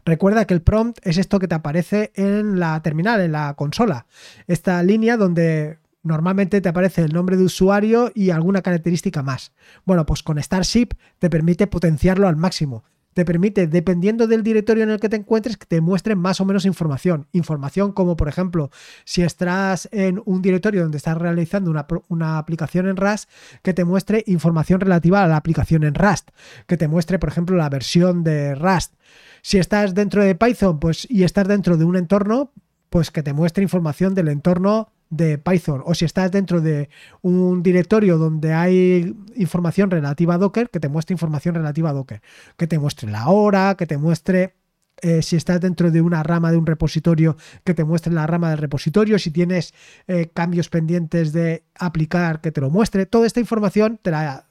Recuerda 0.05 0.47
que 0.47 0.55
el 0.55 0.63
prompt 0.63 0.99
es 1.07 1.17
esto 1.17 1.39
que 1.39 1.49
te 1.49 1.55
aparece 1.55 2.13
en 2.15 2.59
la 2.59 2.81
terminal, 2.83 3.21
en 3.21 3.33
la 3.33 3.55
consola. 3.55 4.07
Esta 4.49 4.83
línea 4.83 5.17
donde 5.17 5.79
normalmente 6.03 6.61
te 6.61 6.69
aparece 6.69 7.03
el 7.03 7.13
nombre 7.13 7.37
de 7.37 7.45
usuario 7.45 8.11
y 8.15 8.31
alguna 8.31 8.63
característica 8.63 9.23
más. 9.23 9.53
Bueno, 9.85 10.05
pues 10.05 10.23
con 10.23 10.43
Starship 10.43 10.89
te 11.19 11.31
permite 11.31 11.69
potenciarlo 11.69 12.27
al 12.27 12.37
máximo 12.37 12.85
te 13.15 13.25
permite, 13.25 13.67
dependiendo 13.67 14.27
del 14.27 14.43
directorio 14.43 14.85
en 14.85 14.91
el 14.91 15.01
que 15.01 15.09
te 15.09 15.17
encuentres, 15.17 15.57
que 15.57 15.67
te 15.67 15.81
muestre 15.81 16.15
más 16.15 16.41
o 16.41 16.45
menos 16.45 16.65
información. 16.65 17.27
Información 17.33 17.93
como, 17.93 18.17
por 18.17 18.29
ejemplo, 18.29 18.71
si 19.05 19.23
estás 19.23 19.89
en 19.93 20.23
un 20.25 20.43
directorio 20.43 20.83
donde 20.83 20.99
estás 20.99 21.17
realizando 21.17 21.71
una, 22.09 22.39
aplicación 22.39 22.89
en 22.89 22.97
Rust, 22.97 23.29
que 23.63 23.75
te 23.75 23.85
muestre 23.85 24.25
información 24.27 24.81
relativa 24.81 25.23
a 25.23 25.29
la 25.29 25.37
aplicación 25.37 25.85
en 25.85 25.95
Rust. 25.95 26.31
Que 26.67 26.77
te 26.77 26.89
muestre, 26.89 27.19
por 27.19 27.29
ejemplo, 27.29 27.57
la 27.57 27.69
versión 27.69 28.25
de 28.25 28.55
Rust. 28.55 28.95
Si 29.43 29.59
estás 29.59 29.95
dentro 29.95 30.23
de 30.23 30.35
Python 30.35 30.79
pues, 30.79 31.07
y 31.11 31.25
estás 31.25 31.49
dentro 31.49 31.77
de 31.77 31.85
un 31.85 31.97
entorno, 31.97 32.53
pues 32.91 33.11
que 33.11 33.23
te 33.23 33.33
muestre 33.33 33.63
información 33.63 34.15
del 34.15 34.29
entorno 34.29 34.93
de 35.13 35.37
Python 35.37 35.83
o 35.85 35.95
si 35.95 36.07
estás 36.07 36.31
dentro 36.33 36.63
de 36.63 36.89
un 37.21 37.63
directorio 37.63 38.17
donde 38.17 38.55
hay 38.55 39.15
información 39.37 39.91
relativa 39.91 40.35
a 40.35 40.39
Docker, 40.39 40.71
que 40.71 40.81
te 40.81 40.89
muestre 40.89 41.13
información 41.13 41.55
relativa 41.55 41.91
a 41.91 41.93
Docker, 41.93 42.23
que 42.57 42.67
te 42.67 42.79
muestre 42.79 43.11
la 43.11 43.29
hora, 43.29 43.77
que 43.77 43.87
te 43.87 43.99
muestre 43.99 44.55
eh, 45.03 45.21
si 45.21 45.37
estás 45.37 45.61
dentro 45.61 45.91
de 45.91 46.01
una 46.01 46.23
rama 46.23 46.51
de 46.51 46.57
un 46.57 46.65
repositorio, 46.65 47.37
que 47.63 47.75
te 47.75 47.85
muestre 47.85 48.13
la 48.13 48.27
rama 48.27 48.51
del 48.51 48.59
repositorio, 48.59 49.19
si 49.19 49.31
tienes 49.31 49.75
eh, 50.07 50.31
cambios 50.33 50.71
pendientes 50.71 51.33
de 51.33 51.65
aplicar, 51.75 52.41
que 52.41 52.51
te 52.51 52.63
lo 52.63 52.71
muestre. 52.71 53.05
Toda 53.05 53.27
esta 53.27 53.41
información 53.41 53.99
te 54.01 54.11
la 54.11 54.47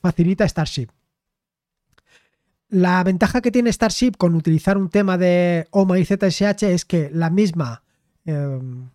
facilita 0.00 0.48
Starship. 0.48 0.88
La 2.68 3.02
ventaja 3.02 3.40
que 3.40 3.50
tiene 3.50 3.72
Starship 3.72 4.12
con 4.16 4.36
utilizar 4.36 4.78
un 4.78 4.90
tema 4.90 5.18
de 5.18 5.66
OMA 5.70 5.98
y 5.98 6.04
ZSH 6.04 6.62
es 6.64 6.84
que 6.84 7.10
la 7.12 7.30
misma 7.30 7.82
em, 8.26 8.90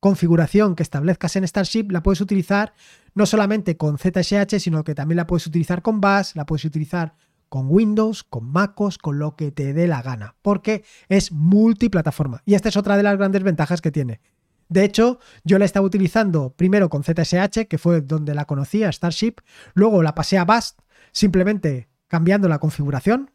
configuración 0.00 0.74
que 0.74 0.82
establezcas 0.82 1.36
en 1.36 1.46
Starship 1.46 1.90
la 1.90 2.02
puedes 2.02 2.20
utilizar 2.20 2.74
no 3.14 3.26
solamente 3.26 3.76
con 3.76 3.98
ZSH, 3.98 4.60
sino 4.60 4.84
que 4.84 4.94
también 4.94 5.16
la 5.16 5.26
puedes 5.26 5.46
utilizar 5.46 5.82
con 5.82 6.00
Bash, 6.00 6.34
la 6.34 6.46
puedes 6.46 6.64
utilizar 6.64 7.14
con 7.48 7.66
Windows, 7.68 8.24
con 8.24 8.50
MacOS, 8.50 8.98
con 8.98 9.18
lo 9.18 9.34
que 9.34 9.50
te 9.50 9.72
dé 9.72 9.88
la 9.88 10.02
gana, 10.02 10.36
porque 10.42 10.84
es 11.08 11.32
multiplataforma. 11.32 12.42
Y 12.44 12.54
esta 12.54 12.68
es 12.68 12.76
otra 12.76 12.96
de 12.96 13.02
las 13.02 13.16
grandes 13.16 13.42
ventajas 13.42 13.80
que 13.80 13.90
tiene. 13.90 14.20
De 14.68 14.84
hecho, 14.84 15.18
yo 15.44 15.58
la 15.58 15.64
estaba 15.64 15.86
utilizando 15.86 16.50
primero 16.50 16.90
con 16.90 17.02
ZSH, 17.02 17.66
que 17.68 17.78
fue 17.78 18.02
donde 18.02 18.34
la 18.34 18.44
conocía, 18.44 18.92
Starship, 18.92 19.36
luego 19.72 20.02
la 20.02 20.14
pasé 20.14 20.36
a 20.36 20.44
Bash, 20.44 20.72
simplemente 21.10 21.88
cambiando 22.06 22.48
la 22.48 22.58
configuración, 22.58 23.30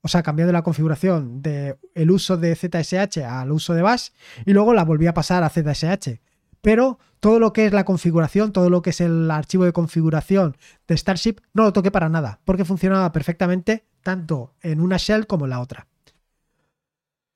o 0.00 0.08
sea, 0.08 0.22
cambiando 0.22 0.52
la 0.52 0.62
configuración 0.62 1.42
del 1.42 1.76
el 1.94 2.10
uso 2.10 2.36
de 2.36 2.54
ZSH 2.54 3.18
al 3.24 3.50
uso 3.50 3.74
de 3.74 3.82
Bash 3.82 4.10
y 4.46 4.52
luego 4.52 4.74
la 4.74 4.84
volví 4.84 5.06
a 5.06 5.14
pasar 5.14 5.42
a 5.42 5.50
ZSH. 5.50 6.20
Pero 6.60 6.98
todo 7.20 7.38
lo 7.38 7.52
que 7.52 7.66
es 7.66 7.72
la 7.72 7.84
configuración, 7.84 8.52
todo 8.52 8.70
lo 8.70 8.82
que 8.82 8.90
es 8.90 9.00
el 9.00 9.30
archivo 9.30 9.64
de 9.64 9.72
configuración 9.72 10.56
de 10.86 10.96
Starship, 10.96 11.36
no 11.52 11.64
lo 11.64 11.72
toqué 11.72 11.90
para 11.90 12.08
nada, 12.08 12.40
porque 12.44 12.64
funcionaba 12.64 13.12
perfectamente 13.12 13.86
tanto 14.02 14.54
en 14.62 14.80
una 14.80 14.96
shell 14.96 15.26
como 15.26 15.46
en 15.46 15.50
la 15.50 15.60
otra. 15.60 15.86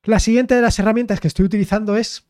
La 0.05 0.19
siguiente 0.19 0.55
de 0.55 0.63
las 0.63 0.79
herramientas 0.79 1.21
que 1.21 1.29
estoy 1.29 1.47
utilizando 1.47 1.97
es 1.97 2.27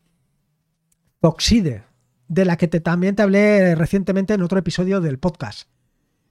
Oxide, 1.21 1.83
de 2.27 2.45
la 2.45 2.57
que 2.57 2.67
también 2.67 3.15
te 3.15 3.23
hablé 3.23 3.75
recientemente 3.75 4.33
en 4.33 4.41
otro 4.41 4.59
episodio 4.59 5.01
del 5.01 5.19
podcast. 5.19 5.69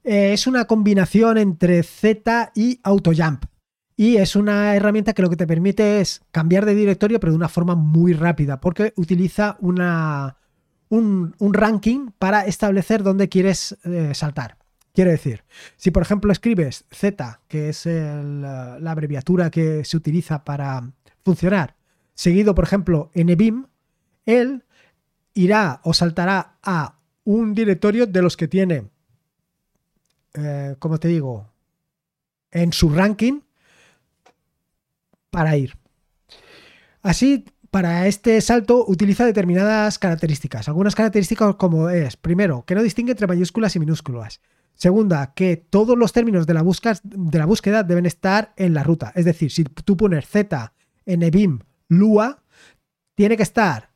Eh, 0.04 0.32
es 0.32 0.46
una 0.46 0.66
combinación 0.66 1.38
entre 1.38 1.82
Z 1.82 2.52
y 2.54 2.80
AutoJump. 2.82 3.51
Y 4.02 4.16
es 4.16 4.34
una 4.34 4.74
herramienta 4.74 5.12
que 5.12 5.22
lo 5.22 5.30
que 5.30 5.36
te 5.36 5.46
permite 5.46 6.00
es 6.00 6.22
cambiar 6.32 6.66
de 6.66 6.74
directorio, 6.74 7.20
pero 7.20 7.30
de 7.30 7.36
una 7.36 7.48
forma 7.48 7.76
muy 7.76 8.14
rápida, 8.14 8.60
porque 8.60 8.92
utiliza 8.96 9.56
una, 9.60 10.38
un, 10.88 11.32
ranking 11.38 12.10
para 12.18 12.44
establecer 12.44 13.04
dónde 13.04 13.28
quieres 13.28 13.76
eh, 13.84 14.10
saltar. 14.12 14.58
Quiere 14.92 15.12
decir, 15.12 15.44
si 15.76 15.92
por 15.92 16.02
ejemplo 16.02 16.32
escribes 16.32 16.84
Z, 16.90 17.42
que 17.46 17.68
es 17.68 17.86
la 17.86 18.90
abreviatura 18.90 19.50
que 19.50 19.84
se 19.84 19.96
utiliza 19.96 20.42
para 20.42 20.90
funcionar, 21.24 21.76
seguido 22.12 22.56
por 22.56 22.64
ejemplo 22.64 23.12
NBIM, 23.14 23.66
él 24.26 24.64
irá 25.32 25.80
o 25.84 25.94
saltará 25.94 26.58
a 26.60 26.98
un 27.22 27.54
directorio 27.54 28.08
de 28.08 28.20
los 28.20 28.36
que 28.36 28.48
tiene, 28.48 28.90
eh, 30.34 30.74
como 30.80 30.98
te 30.98 31.06
digo, 31.06 31.52
en 32.50 32.72
su 32.72 32.88
ranking 32.88 33.42
para 35.32 35.56
ir. 35.56 35.76
Así, 37.00 37.46
para 37.70 38.06
este 38.06 38.38
salto 38.42 38.84
utiliza 38.86 39.24
determinadas 39.24 39.98
características. 39.98 40.68
Algunas 40.68 40.94
características 40.94 41.56
como 41.56 41.88
es, 41.88 42.18
primero, 42.18 42.64
que 42.66 42.74
no 42.74 42.82
distingue 42.82 43.12
entre 43.12 43.26
mayúsculas 43.26 43.74
y 43.74 43.80
minúsculas. 43.80 44.42
Segunda, 44.74 45.32
que 45.34 45.56
todos 45.56 45.96
los 45.96 46.12
términos 46.12 46.46
de 46.46 46.52
la, 46.54 46.62
de 47.02 47.38
la 47.38 47.46
búsqueda 47.46 47.82
deben 47.82 48.04
estar 48.04 48.52
en 48.56 48.74
la 48.74 48.82
ruta. 48.82 49.10
Es 49.14 49.24
decir, 49.24 49.50
si 49.50 49.64
tú 49.64 49.96
pones 49.96 50.28
Z, 50.28 50.74
NBIM, 51.06 51.60
LUA, 51.88 52.42
tiene 53.14 53.38
que 53.38 53.42
estar 53.42 53.90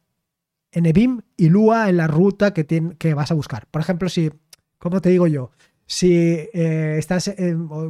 NBIM 0.75 1.21
y 1.37 1.50
LUA 1.50 1.90
en 1.90 1.99
la 1.99 2.07
ruta 2.07 2.55
que, 2.55 2.66
que 2.99 3.14
vas 3.14 3.31
a 3.31 3.35
buscar. 3.35 3.66
Por 3.71 3.83
ejemplo, 3.83 4.09
si, 4.09 4.31
como 4.78 5.02
te 5.02 5.11
digo 5.11 5.26
yo, 5.26 5.50
si 5.85 6.14
eh, 6.14 6.97
estás, 6.99 7.31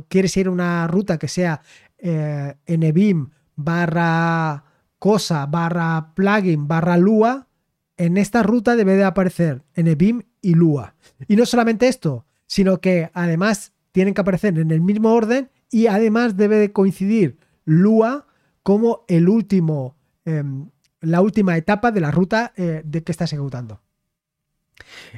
quieres 0.09 0.37
ir 0.37 0.49
a 0.49 0.51
una 0.51 0.87
ruta 0.89 1.17
que 1.17 1.29
sea 1.29 1.61
eh, 1.99 2.55
NBIM 2.67 3.31
barra 3.57 4.65
cosa 4.99 5.47
barra 5.47 6.13
plugin 6.15 6.69
barra 6.69 6.97
Lua, 6.97 7.49
en 7.97 8.17
esta 8.17 8.43
ruta 8.43 8.77
debe 8.77 8.97
de 8.97 9.05
aparecer 9.05 9.65
NBIM 9.75 10.23
y 10.43 10.55
Lua. 10.55 10.95
Y 11.29 11.37
no 11.37 11.47
solamente 11.47 11.89
esto, 11.89 12.27
sino 12.47 12.81
que 12.81 13.11
además 13.15 13.73
tienen 13.93 14.15
que 14.15 14.21
aparecer 14.21 14.59
en 14.59 14.71
el 14.71 14.81
mismo 14.81 15.13
orden 15.13 15.51
y 15.71 15.87
además 15.87 16.37
debe 16.37 16.57
de 16.57 16.73
coincidir 16.73 17.39
Lua 17.65 18.27
como 18.63 19.05
el 19.09 19.29
último, 19.29 19.97
em, 20.25 20.71
la 21.01 21.21
última 21.21 21.57
etapa 21.57 21.91
de 21.93 22.01
la 22.01 22.11
ruta 22.11 22.53
eh, 22.57 22.83
de 22.85 23.03
que 23.03 23.13
estás 23.13 23.33
ejecutando. 23.33 23.81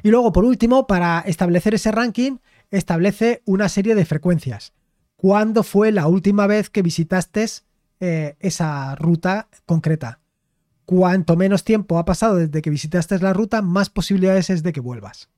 Y 0.03 0.11
luego, 0.11 0.33
por 0.33 0.45
último, 0.45 0.87
para 0.87 1.21
establecer 1.21 1.75
ese 1.75 1.91
ranking, 1.91 2.39
establece 2.71 3.43
una 3.45 3.69
serie 3.69 3.95
de 3.95 4.05
frecuencias. 4.05 4.73
¿Cuándo 5.17 5.63
fue 5.63 5.91
la 5.91 6.07
última 6.07 6.47
vez 6.47 6.71
que 6.71 6.83
visitaste 6.83 7.47
eh, 8.01 8.37
esa 8.41 8.95
ruta 8.95 9.49
concreta? 9.67 10.21
Cuanto 10.85 11.37
menos 11.37 11.65
tiempo 11.65 11.99
ha 11.99 12.05
pasado 12.05 12.37
desde 12.37 12.63
que 12.63 12.71
visitaste 12.71 13.19
la 13.19 13.33
ruta, 13.33 13.61
más 13.63 13.91
posibilidades 13.91 14.51
es 14.51 14.63
de 14.63 14.73
que 14.73 14.81
vuelvas. 14.81 15.29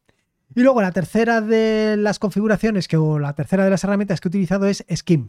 Y 0.55 0.63
luego 0.63 0.83
la 0.83 0.93
tercera 0.93 1.41
de 1.41 1.97
las 1.97 2.19
configuraciones 2.19 2.89
que, 2.89 2.97
o 2.97 3.19
la 3.19 3.35
tercera 3.35 3.65
de 3.65 3.71
las 3.71 3.85
herramientas 3.85 4.21
que 4.21 4.29
he 4.29 4.31
utilizado 4.31 4.67
es 4.67 4.85
Skim, 4.95 5.29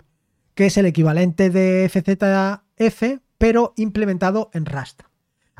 que 0.55 0.65
es 0.67 0.77
el 0.77 0.85
equivalente 0.85 1.49
de 1.49 1.89
FZF, 1.89 3.21
pero 3.37 3.73
implementado 3.77 4.49
en 4.53 4.65
Rust. 4.65 5.01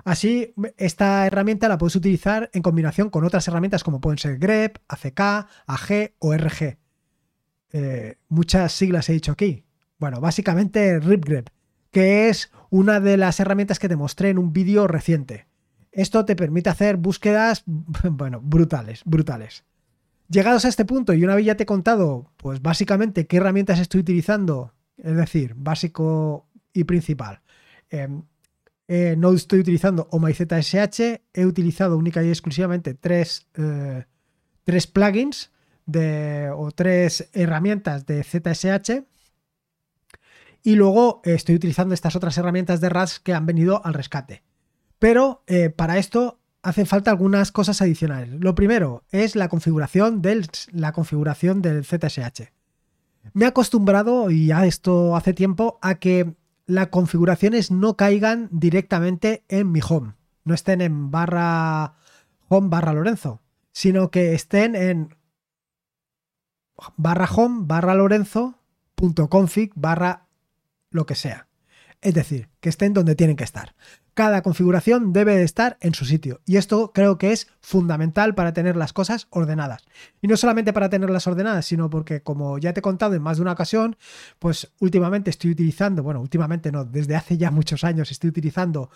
Así, 0.03 0.53
esta 0.77 1.27
herramienta 1.27 1.67
la 1.67 1.77
puedes 1.77 1.95
utilizar 1.95 2.49
en 2.53 2.63
combinación 2.63 3.09
con 3.09 3.23
otras 3.23 3.47
herramientas 3.47 3.83
como 3.83 4.01
pueden 4.01 4.17
ser 4.17 4.39
grep, 4.39 4.77
ACK, 4.87 5.19
AG 5.67 6.13
o 6.19 6.33
RG. 6.33 6.77
Eh, 7.73 8.17
muchas 8.27 8.71
siglas 8.71 9.09
he 9.09 9.13
dicho 9.13 9.31
aquí. 9.31 9.63
Bueno, 9.99 10.19
básicamente 10.19 10.99
RipGrep, 10.99 11.49
que 11.91 12.29
es 12.29 12.51
una 12.69 12.99
de 12.99 13.17
las 13.17 13.39
herramientas 13.39 13.79
que 13.79 13.89
te 13.89 13.95
mostré 13.95 14.29
en 14.29 14.37
un 14.37 14.53
vídeo 14.53 14.87
reciente. 14.87 15.47
Esto 15.91 16.25
te 16.25 16.35
permite 16.35 16.69
hacer 16.69 16.97
búsquedas, 16.97 17.63
bueno, 18.03 18.39
brutales, 18.41 19.01
brutales. 19.05 19.65
Llegados 20.29 20.63
a 20.63 20.69
este 20.69 20.85
punto 20.85 21.13
y 21.13 21.25
una 21.25 21.35
vez 21.35 21.45
ya 21.45 21.55
te 21.55 21.63
he 21.63 21.65
contado, 21.65 22.31
pues 22.37 22.61
básicamente 22.61 23.27
qué 23.27 23.37
herramientas 23.37 23.79
estoy 23.79 23.99
utilizando, 23.99 24.73
es 24.97 25.15
decir, 25.17 25.53
básico 25.57 26.47
y 26.71 26.85
principal. 26.85 27.41
Em, 27.89 28.23
eh, 28.87 29.15
no 29.17 29.33
estoy 29.33 29.59
utilizando 29.59 30.07
OMyZSH, 30.11 31.21
he 31.33 31.45
utilizado 31.45 31.97
única 31.97 32.23
y 32.23 32.29
exclusivamente 32.29 32.93
tres, 32.93 33.47
eh, 33.55 34.05
tres 34.63 34.87
plugins 34.87 35.51
o 36.55 36.71
tres 36.73 37.29
herramientas 37.33 38.05
de 38.05 38.23
ZSH. 38.23 39.03
Y 40.63 40.75
luego 40.75 41.21
estoy 41.23 41.55
utilizando 41.55 41.93
estas 41.93 42.15
otras 42.15 42.37
herramientas 42.37 42.81
de 42.81 42.89
RAS 42.89 43.19
que 43.19 43.33
han 43.33 43.45
venido 43.45 43.83
al 43.85 43.93
rescate. 43.93 44.43
Pero 44.99 45.43
eh, 45.47 45.69
para 45.69 45.97
esto 45.97 46.39
hacen 46.61 46.85
falta 46.85 47.09
algunas 47.11 47.51
cosas 47.51 47.81
adicionales. 47.81 48.29
Lo 48.39 48.53
primero 48.53 49.03
es 49.09 49.35
la 49.35 49.49
configuración 49.49 50.21
del, 50.21 50.47
la 50.71 50.91
configuración 50.91 51.61
del 51.61 51.83
ZSH. 51.83 52.51
Me 53.33 53.45
he 53.45 53.47
acostumbrado, 53.47 54.29
y 54.29 54.47
ya 54.47 54.65
esto 54.65 55.15
hace 55.15 55.33
tiempo, 55.33 55.79
a 55.81 55.95
que 55.95 56.35
las 56.65 56.87
configuraciones 56.87 57.71
no 57.71 57.97
caigan 57.97 58.49
directamente 58.51 59.43
en 59.47 59.71
mi 59.71 59.79
home. 59.87 60.13
No 60.43 60.53
estén 60.53 60.81
en 60.81 61.11
barra 61.11 61.95
home 62.47 62.69
barra 62.69 62.93
Lorenzo, 62.93 63.41
sino 63.71 64.11
que 64.11 64.33
estén 64.33 64.75
en 64.75 65.15
barra 66.97 67.29
home 67.29 67.63
barra 67.65 67.93
Lorenzo 67.95 68.55
punto 68.95 69.29
config 69.29 69.71
barra 69.75 70.27
lo 70.91 71.05
que 71.05 71.15
sea. 71.15 71.47
Es 72.01 72.13
decir, 72.13 72.49
que 72.59 72.69
estén 72.69 72.93
donde 72.93 73.15
tienen 73.15 73.35
que 73.35 73.43
estar 73.43 73.75
cada 74.13 74.41
configuración 74.41 75.13
debe 75.13 75.35
de 75.35 75.43
estar 75.43 75.77
en 75.79 75.93
su 75.93 76.05
sitio. 76.05 76.41
Y 76.45 76.57
esto 76.57 76.91
creo 76.93 77.17
que 77.17 77.31
es 77.31 77.47
fundamental 77.61 78.35
para 78.35 78.53
tener 78.53 78.75
las 78.75 78.93
cosas 78.93 79.27
ordenadas. 79.29 79.85
Y 80.21 80.27
no 80.27 80.35
solamente 80.37 80.73
para 80.73 80.89
tenerlas 80.89 81.27
ordenadas, 81.27 81.65
sino 81.65 81.89
porque, 81.89 82.21
como 82.21 82.57
ya 82.57 82.73
te 82.73 82.79
he 82.79 82.83
contado 82.83 83.15
en 83.15 83.21
más 83.21 83.37
de 83.37 83.43
una 83.43 83.53
ocasión, 83.53 83.95
pues 84.39 84.71
últimamente 84.79 85.29
estoy 85.29 85.51
utilizando, 85.51 86.03
bueno, 86.03 86.21
últimamente 86.21 86.71
no, 86.71 86.83
desde 86.83 87.15
hace 87.15 87.37
ya 87.37 87.51
muchos 87.51 87.83
años 87.83 88.11
estoy 88.11 88.29
utilizando 88.29 88.89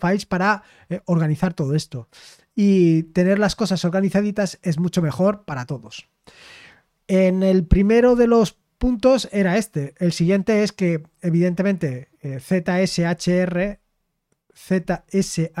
files 0.00 0.26
para 0.26 0.62
eh, 0.88 1.00
organizar 1.04 1.52
todo 1.52 1.74
esto. 1.74 2.08
Y 2.54 3.04
tener 3.04 3.38
las 3.38 3.56
cosas 3.56 3.84
organizaditas 3.84 4.58
es 4.62 4.78
mucho 4.78 5.02
mejor 5.02 5.44
para 5.44 5.66
todos. 5.66 6.08
En 7.06 7.42
el 7.42 7.66
primero 7.66 8.16
de 8.16 8.28
los 8.28 8.56
puntos 8.78 9.28
era 9.32 9.56
este. 9.56 9.94
El 9.98 10.12
siguiente 10.12 10.62
es 10.62 10.72
que, 10.72 11.02
evidentemente, 11.20 12.08
eh, 12.20 12.40
ZSHR 12.40 13.80
ZSHRC, 14.54 15.60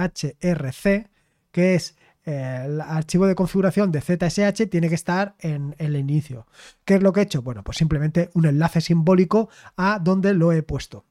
que 1.50 1.74
es 1.74 1.96
eh, 2.24 2.62
el 2.64 2.80
archivo 2.80 3.26
de 3.26 3.34
configuración 3.34 3.92
de 3.92 4.00
ZSH, 4.00 4.70
tiene 4.70 4.88
que 4.88 4.94
estar 4.94 5.34
en, 5.40 5.74
el 5.78 5.96
inicio. 5.96 6.46
¿Qué 6.84 6.94
es 6.94 7.02
lo 7.02 7.12
que 7.12 7.20
he 7.20 7.24
hecho? 7.24 7.42
Bueno, 7.42 7.62
pues 7.62 7.76
simplemente 7.76 8.30
un 8.34 8.46
enlace 8.46 8.80
simbólico 8.80 9.50
a 9.76 9.98
donde 9.98 10.32
lo 10.34 10.52
he 10.52 10.62
puesto. 10.62 11.04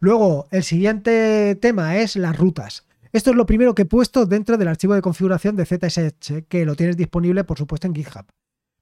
Luego, 0.00 0.46
el 0.50 0.62
siguiente 0.64 1.56
tema 1.60 1.96
es 1.96 2.16
las 2.16 2.36
rutas. 2.36 2.86
Esto 3.12 3.30
es 3.30 3.36
lo 3.36 3.46
primero 3.46 3.74
que 3.74 3.82
he 3.82 3.86
puesto 3.86 4.26
dentro 4.26 4.58
del 4.58 4.68
archivo 4.68 4.94
de 4.94 5.00
configuración 5.00 5.56
de 5.56 5.64
ZSH, 5.64 6.44
que 6.48 6.66
lo 6.66 6.76
tienes 6.76 6.96
disponible, 6.96 7.42
por 7.44 7.56
supuesto, 7.56 7.86
en 7.86 7.94
GitHub. 7.94 8.26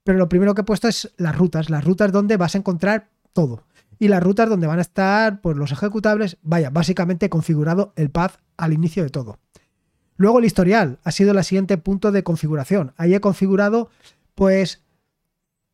Pero 0.07 0.19
lo 0.19 0.29
primero 0.29 0.55
que 0.55 0.61
he 0.61 0.65
puesto 0.65 0.87
es 0.87 1.13
las 1.17 1.37
rutas, 1.37 1.69
las 1.69 1.85
rutas 1.85 2.13
donde 2.13 2.37
vas 2.37 2.55
a 2.55 2.59
encontrar 2.59 3.09
todo 3.33 3.65
y 3.99 4.07
las 4.07 4.23
rutas 4.23 4.49
donde 4.49 4.69
van 4.69 4.79
a 4.79 4.83
estar 4.83 5.41
pues, 5.41 5.57
los 5.57 5.73
ejecutables, 5.73 6.37
vaya, 6.43 6.71
básicamente 6.71 7.29
configurado 7.29 7.93
el 7.97 8.11
path 8.11 8.37
al 8.57 8.73
inicio 8.73 9.03
de 9.03 9.11
todo. 9.11 9.41
Luego 10.17 10.39
el 10.39 10.45
historial 10.45 11.01
ha 11.03 11.11
sido 11.11 11.33
el 11.33 11.43
siguiente 11.43 11.77
punto 11.77 12.13
de 12.13 12.23
configuración. 12.23 12.93
Ahí 12.97 13.15
he 13.15 13.21
configurado 13.21 13.91
pues 14.37 14.85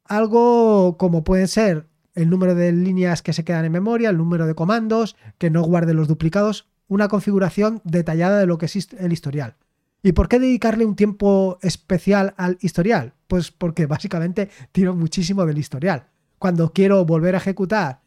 algo 0.06 0.96
como 0.96 1.24
pueden 1.24 1.46
ser 1.46 1.86
el 2.14 2.30
número 2.30 2.54
de 2.54 2.72
líneas 2.72 3.20
que 3.20 3.34
se 3.34 3.44
quedan 3.44 3.66
en 3.66 3.72
memoria, 3.72 4.08
el 4.08 4.16
número 4.16 4.46
de 4.46 4.54
comandos, 4.54 5.14
que 5.36 5.50
no 5.50 5.60
guarde 5.60 5.92
los 5.92 6.08
duplicados, 6.08 6.70
una 6.88 7.08
configuración 7.08 7.82
detallada 7.84 8.38
de 8.38 8.46
lo 8.46 8.56
que 8.56 8.64
es 8.64 8.88
el 8.98 9.12
historial. 9.12 9.56
¿Y 10.02 10.12
por 10.12 10.28
qué 10.28 10.38
dedicarle 10.38 10.84
un 10.84 10.96
tiempo 10.96 11.58
especial 11.62 12.34
al 12.36 12.58
historial? 12.60 13.14
Pues 13.28 13.50
porque 13.50 13.86
básicamente 13.86 14.50
tiro 14.72 14.94
muchísimo 14.94 15.46
del 15.46 15.58
historial. 15.58 16.08
Cuando 16.38 16.72
quiero 16.72 17.04
volver 17.04 17.34
a 17.34 17.38
ejecutar 17.38 18.00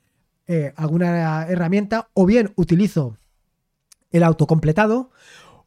eh, 0.48 0.74
alguna 0.76 1.48
herramienta, 1.48 2.10
o 2.14 2.26
bien 2.26 2.52
utilizo 2.56 3.18
el 4.12 4.24
autocompletado, 4.24 5.10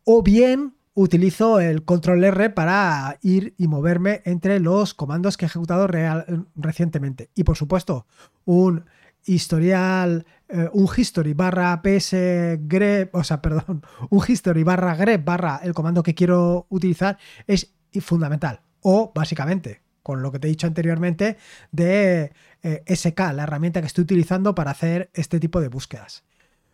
o 0.05 0.23
bien 0.23 0.75
utilizo 0.95 1.61
el 1.61 1.85
control 1.85 2.25
R 2.25 2.51
para 2.51 3.19
ir 3.23 3.55
y 3.57 3.69
moverme 3.69 4.21
entre 4.25 4.61
los 4.61 4.95
comandos 4.95 5.37
que 5.37 5.45
he 5.45 5.49
ejecutado 5.49 5.87
real, 5.87 6.47
recientemente. 6.57 7.31
Y 7.35 7.45
por 7.45 7.57
supuesto, 7.57 8.07
un 8.45 8.85
historial, 9.25 10.27
eh, 10.49 10.69
un 10.73 10.89
history 10.95 11.35
barra 11.35 11.81
ps 11.83 12.13
grep, 12.61 13.15
o 13.15 13.25
sea, 13.25 13.43
perdón, 13.43 13.83
un 14.11 14.23
history 14.27 14.63
barra 14.63 14.95
grep 14.95 15.25
barra 15.25 15.61
el 15.63 15.75
comando 15.75 16.03
que 16.03 16.15
quiero 16.15 16.67
utilizar 16.71 17.19
es 17.47 17.75
fundamental. 18.01 18.61
O 18.81 19.13
básicamente, 19.15 19.83
con 20.03 20.23
lo 20.23 20.33
que 20.33 20.39
te 20.39 20.49
he 20.49 20.51
dicho 20.51 20.67
anteriormente, 20.67 21.37
de 21.71 22.33
eh, 22.63 22.83
SK, 22.87 23.19
la 23.35 23.43
herramienta 23.43 23.81
que 23.81 23.87
estoy 23.87 24.05
utilizando 24.05 24.55
para 24.55 24.71
hacer 24.71 25.11
este 25.15 25.41
tipo 25.41 25.61
de 25.61 25.69
búsquedas. 25.69 26.25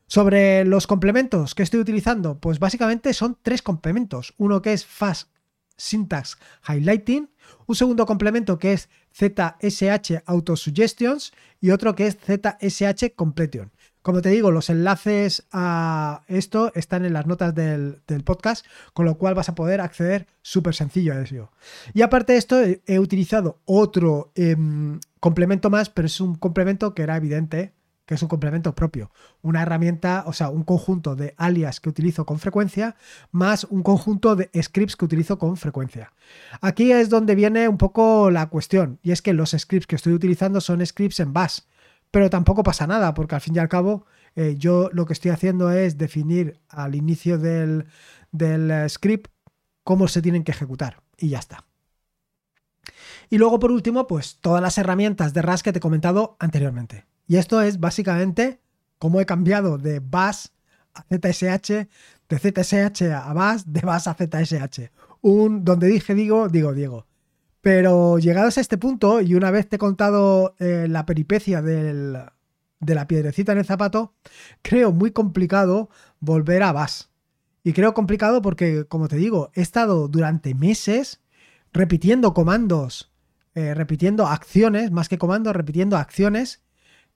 Sobre 0.07 0.65
los 0.65 0.87
complementos 0.87 1.55
que 1.55 1.63
estoy 1.63 1.81
utilizando, 1.81 2.39
pues 2.39 2.59
básicamente 2.59 3.15
son 3.15 3.39
tres 3.43 3.63
complementos. 3.63 4.35
Uno 4.37 4.61
que 4.61 4.73
es 4.73 4.85
Fast 4.85 5.34
Syntax 5.77 6.39
Highlighting, 6.69 7.31
un 7.67 7.75
segundo 7.75 8.07
complemento 8.07 8.59
que 8.59 8.73
es 8.73 8.89
ZSH 9.13 10.23
Auto 10.27 10.57
Suggestions 10.57 11.33
y 11.61 11.71
otro 11.71 11.95
que 11.95 12.07
es 12.07 12.17
ZSH 12.17 13.15
Completion. 13.15 13.71
Como 14.03 14.21
te 14.21 14.29
digo, 14.29 14.51
los 14.51 14.69
enlaces 14.69 15.47
a 15.51 16.25
esto 16.29 16.71
están 16.75 17.07
en 17.07 17.15
las 17.15 17.27
notas 17.27 17.55
del, 17.55 18.03
podcast, 18.23 18.67
con 18.93 19.07
lo 19.07 19.17
cual 19.17 19.35
vas 19.35 19.49
a 19.49 19.55
poder 19.55 19.81
acceder 19.81 20.27
súper 20.43 20.75
sencillo 20.75 21.15
a 21.15 21.23
eso. 21.23 21.51
Y 21.95 22.03
aparte 22.03 22.35
de 22.35 22.39
esto, 22.39 22.61
he, 22.61 22.99
utilizado 22.99 23.63
otro 23.65 24.31
em, 24.35 25.01
complemento 25.21 25.71
más, 25.71 25.89
pero 25.89 26.05
es 26.05 26.21
un 26.21 26.35
complemento 26.35 26.95
que 26.95 27.01
era 27.01 27.17
evidente 27.17 27.73
que 28.07 28.15
es 28.15 28.23
un 28.23 28.29
complemento 28.29 28.75
propio. 28.75 29.11
Una 29.43 29.63
herramienta, 29.63 30.25
o 30.27 30.33
sea, 30.33 30.51
un 30.51 30.65
conjunto 30.65 31.17
de 31.17 31.35
alias 31.37 31.81
que 31.81 31.89
utilizo 31.89 32.27
con 32.27 32.39
frecuencia, 32.39 32.97
más 33.31 33.65
un 33.65 33.83
conjunto 33.83 34.37
de 34.37 34.51
scripts 34.63 34.97
que 34.97 35.05
utilizo 35.05 35.39
con 35.39 35.57
frecuencia. 35.57 36.13
Aquí 36.61 36.93
es 36.93 37.09
donde 37.09 37.35
viene 37.35 37.69
un 37.69 37.79
poco 37.79 38.31
la 38.31 38.49
cuestión, 38.49 38.99
y 39.03 39.13
es 39.13 39.23
que 39.23 39.33
los 39.33 39.51
scripts 39.51 39.87
que 39.87 39.97
estoy 39.97 40.13
utilizando 40.13 40.61
son 40.61 40.85
scripts 40.85 41.21
en 41.21 41.33
Bash 41.33 41.61
pero 42.15 42.31
tampoco 42.31 42.63
pasa 42.63 42.87
nada, 42.87 43.13
porque 43.13 43.35
al 43.35 43.41
fin 43.41 43.57
y 43.57 43.59
al 43.59 43.69
cabo 43.69 44.07
eh, 44.37 44.55
yo 44.57 44.89
lo 44.93 45.05
que 45.05 45.13
estoy 45.15 45.33
haciendo 45.33 45.73
es 45.73 45.99
definir 45.99 46.61
al 46.69 46.95
inicio 46.95 47.39
del, 47.39 47.87
del 48.31 48.71
eh, 48.71 48.89
script 48.89 49.33
cómo 49.83 50.07
se 50.07 50.23
tienen 50.23 50.45
que 50.45 50.53
ejecutar 50.53 51.03
y 51.19 51.31
ya 51.31 51.41
está. 51.41 51.65
Y 53.31 53.39
luego 53.39 53.59
por 53.59 53.73
último, 53.73 54.07
pues 54.07 54.39
todas 54.41 54.63
las 54.63 54.79
herramientas 54.79 55.35
de 55.35 55.43
RAS 55.43 55.65
que 55.65 55.73
te 55.73 55.79
he 55.79 55.81
comentado 55.81 56.37
anteriormente. 56.39 57.05
Y 57.27 57.37
esto 57.37 57.61
es 57.61 57.81
básicamente 57.81 58.61
cómo 58.99 59.21
he 59.21 59.27
cambiado 59.27 59.79
de 59.79 60.01
Bash 60.01 60.47
a 60.95 61.03
ZSH, 61.03 61.89
de 62.29 62.39
ZSH 62.39 63.03
a 63.13 63.33
Bash, 63.33 63.63
de 63.67 63.81
Bash 63.81 64.09
a 64.09 64.15
ZSH. 64.15 64.91
Un 65.23 65.65
donde 65.65 65.89
dije 65.89 66.15
digo, 66.15 66.49
digo 66.49 66.73
Diego. 66.73 67.07
Pero 67.61 68.19
llegados 68.19 68.59
a 68.59 68.61
este 68.61 68.77
punto, 68.77 69.23
y 69.23 69.35
una 69.35 69.51
vez 69.51 69.69
te 69.69 69.77
he 69.77 69.79
contado 69.79 70.55
eh, 70.59 70.87
la 70.89 71.07
peripecia 71.07 71.63
de 71.63 72.31
la 72.81 73.07
piedrecita 73.09 73.53
en 73.53 73.59
el 73.59 73.65
zapato, 73.65 74.15
creo 74.61 74.93
muy 74.93 75.13
complicado 75.13 75.89
volver 76.21 76.63
a 76.63 76.73
Bass. 76.73 77.11
Y 77.63 77.73
creo 77.73 77.95
complicado 77.95 78.43
porque, 78.43 78.85
como 78.85 79.09
te 79.09 79.17
digo, 79.17 79.51
he 79.55 79.63
estado 79.63 80.09
durante 80.09 80.55
meses 80.55 81.23
repitiendo 81.73 82.35
comandos, 82.35 83.11
eh, 83.55 83.73
repitiendo 83.73 84.27
acciones, 84.27 84.91
más 84.91 85.09
que 85.09 85.17
comandos, 85.17 85.57
repitiendo 85.57 85.97
acciones 85.97 86.64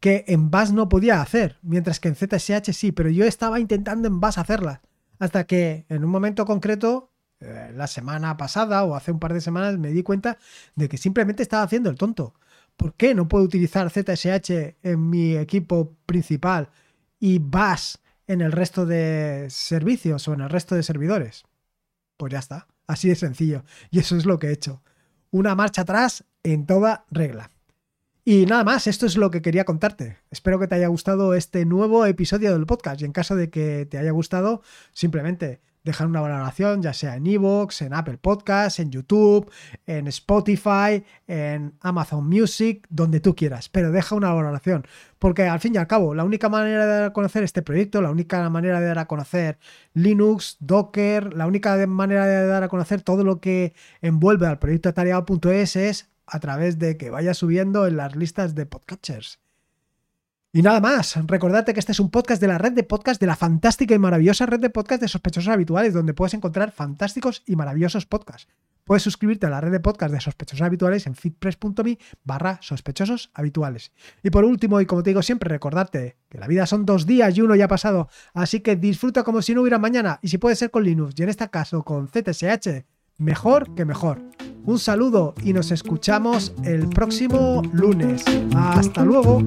que 0.00 0.24
en 0.28 0.50
Bass 0.50 0.72
no 0.72 0.88
podía 0.88 1.20
hacer, 1.20 1.58
mientras 1.62 2.00
que 2.00 2.08
en 2.08 2.14
ZSH 2.14 2.72
sí, 2.72 2.92
pero 2.92 3.10
yo 3.10 3.24
estaba 3.24 3.60
intentando 3.60 4.08
en 4.08 4.20
Bass 4.20 4.38
hacerlas. 4.38 4.80
Hasta 5.18 5.44
que 5.44 5.86
en 5.88 6.04
un 6.04 6.10
momento 6.10 6.44
concreto 6.44 7.12
eh, 7.40 7.72
la 7.74 7.86
semana 7.86 8.36
pasada 8.36 8.82
o 8.84 8.94
hace 8.94 9.12
un 9.12 9.18
par 9.18 9.32
de 9.32 9.40
semanas 9.40 9.78
me 9.78 9.90
di 9.90 10.02
cuenta 10.02 10.38
de 10.74 10.88
que 10.88 10.98
simplemente 10.98 11.42
estaba 11.42 11.62
haciendo 11.62 11.90
el 11.90 11.96
tonto. 11.96 12.34
¿Por 12.76 12.94
qué 12.94 13.14
no 13.14 13.28
puedo 13.28 13.44
utilizar 13.44 13.90
ZSH 13.90 14.76
en 14.82 15.10
mi 15.10 15.36
equipo 15.36 15.96
principal 16.06 16.70
y 17.18 17.38
Bash 17.40 17.96
en 18.26 18.40
el 18.40 18.52
resto 18.52 18.86
de 18.86 19.46
servicios 19.50 20.28
o 20.28 20.34
en 20.34 20.42
el 20.42 20.48
resto 20.48 20.74
de 20.74 20.82
servidores? 20.82 21.44
Pues 22.16 22.32
ya 22.32 22.38
está, 22.38 22.68
así 22.86 23.08
de 23.08 23.16
sencillo. 23.16 23.64
Y 23.90 23.98
eso 23.98 24.16
es 24.16 24.26
lo 24.26 24.38
que 24.38 24.48
he 24.48 24.52
hecho. 24.52 24.82
Una 25.30 25.54
marcha 25.54 25.82
atrás 25.82 26.24
en 26.42 26.66
toda 26.66 27.04
regla. 27.10 27.50
Y 28.30 28.44
nada 28.44 28.62
más, 28.62 28.86
esto 28.86 29.06
es 29.06 29.16
lo 29.16 29.30
que 29.30 29.40
quería 29.40 29.64
contarte. 29.64 30.18
Espero 30.30 30.58
que 30.58 30.66
te 30.66 30.74
haya 30.74 30.88
gustado 30.88 31.32
este 31.32 31.64
nuevo 31.64 32.04
episodio 32.04 32.52
del 32.52 32.66
podcast 32.66 33.00
y 33.00 33.06
en 33.06 33.12
caso 33.12 33.36
de 33.36 33.48
que 33.48 33.86
te 33.86 33.96
haya 33.96 34.10
gustado, 34.10 34.60
simplemente 34.92 35.62
dejar 35.82 36.08
una 36.08 36.20
valoración, 36.20 36.82
ya 36.82 36.92
sea 36.92 37.16
en 37.16 37.26
Evox, 37.26 37.80
en 37.80 37.94
Apple 37.94 38.18
Podcasts, 38.18 38.80
en 38.80 38.90
YouTube, 38.90 39.50
en 39.86 40.08
Spotify, 40.08 41.02
en 41.26 41.72
Amazon 41.80 42.28
Music, 42.28 42.86
donde 42.90 43.20
tú 43.20 43.34
quieras, 43.34 43.70
pero 43.70 43.92
deja 43.92 44.14
una 44.14 44.30
valoración, 44.34 44.86
porque 45.18 45.44
al 45.44 45.60
fin 45.60 45.76
y 45.76 45.78
al 45.78 45.86
cabo, 45.86 46.14
la 46.14 46.24
única 46.24 46.50
manera 46.50 46.84
de 46.84 46.92
dar 46.92 47.04
a 47.04 47.12
conocer 47.14 47.44
este 47.44 47.62
proyecto, 47.62 48.02
la 48.02 48.10
única 48.10 48.46
manera 48.50 48.78
de 48.78 48.88
dar 48.88 48.98
a 48.98 49.06
conocer 49.06 49.58
Linux, 49.94 50.58
Docker, 50.60 51.32
la 51.32 51.46
única 51.46 51.86
manera 51.86 52.26
de 52.26 52.46
dar 52.46 52.62
a 52.62 52.68
conocer 52.68 53.00
todo 53.00 53.24
lo 53.24 53.40
que 53.40 53.72
envuelve 54.02 54.46
al 54.46 54.58
proyecto 54.58 54.90
atareado.es 54.90 55.76
es 55.76 56.10
a 56.28 56.40
través 56.40 56.78
de 56.78 56.96
que 56.96 57.10
vaya 57.10 57.34
subiendo 57.34 57.86
en 57.86 57.96
las 57.96 58.16
listas 58.16 58.54
de 58.54 58.66
podcatchers. 58.66 59.40
Y 60.50 60.62
nada 60.62 60.80
más, 60.80 61.14
recordarte 61.26 61.74
que 61.74 61.80
este 61.80 61.92
es 61.92 62.00
un 62.00 62.10
podcast 62.10 62.40
de 62.40 62.48
la 62.48 62.56
red 62.56 62.72
de 62.72 62.82
podcast 62.82 63.20
de 63.20 63.26
la 63.26 63.36
fantástica 63.36 63.94
y 63.94 63.98
maravillosa 63.98 64.46
red 64.46 64.60
de 64.60 64.70
podcast 64.70 65.02
de 65.02 65.08
sospechosos 65.08 65.52
habituales, 65.52 65.92
donde 65.92 66.14
puedes 66.14 66.32
encontrar 66.32 66.72
fantásticos 66.72 67.42
y 67.46 67.54
maravillosos 67.54 68.06
podcasts. 68.06 68.48
Puedes 68.84 69.02
suscribirte 69.02 69.44
a 69.44 69.50
la 69.50 69.60
red 69.60 69.70
de 69.70 69.80
podcast 69.80 70.14
de 70.14 70.20
sospechosos 70.20 70.62
habituales 70.62 71.06
en 71.06 71.14
fitpress.me 71.14 71.98
barra 72.24 72.58
sospechosos 72.62 73.30
habituales. 73.34 73.92
Y 74.22 74.30
por 74.30 74.46
último, 74.46 74.80
y 74.80 74.86
como 74.86 75.02
te 75.02 75.10
digo 75.10 75.20
siempre, 75.20 75.50
recordarte 75.50 76.16
que 76.30 76.38
la 76.38 76.46
vida 76.46 76.64
son 76.64 76.86
dos 76.86 77.04
días 77.04 77.36
y 77.36 77.42
uno 77.42 77.54
ya 77.54 77.66
ha 77.66 77.68
pasado, 77.68 78.08
así 78.32 78.60
que 78.60 78.76
disfruta 78.76 79.24
como 79.24 79.42
si 79.42 79.54
no 79.54 79.60
hubiera 79.60 79.78
mañana, 79.78 80.18
y 80.22 80.28
si 80.28 80.38
puede 80.38 80.56
ser 80.56 80.70
con 80.70 80.84
Linux, 80.84 81.14
y 81.18 81.22
en 81.22 81.28
este 81.28 81.50
caso 81.50 81.82
con 81.82 82.08
ZSH, 82.08 82.86
mejor 83.18 83.74
que 83.74 83.84
mejor. 83.84 84.22
Un 84.64 84.78
saludo 84.78 85.34
y 85.42 85.52
nos 85.52 85.70
escuchamos 85.70 86.52
el 86.64 86.88
próximo 86.88 87.62
lunes. 87.72 88.24
Hasta 88.54 89.04
luego. 89.04 89.42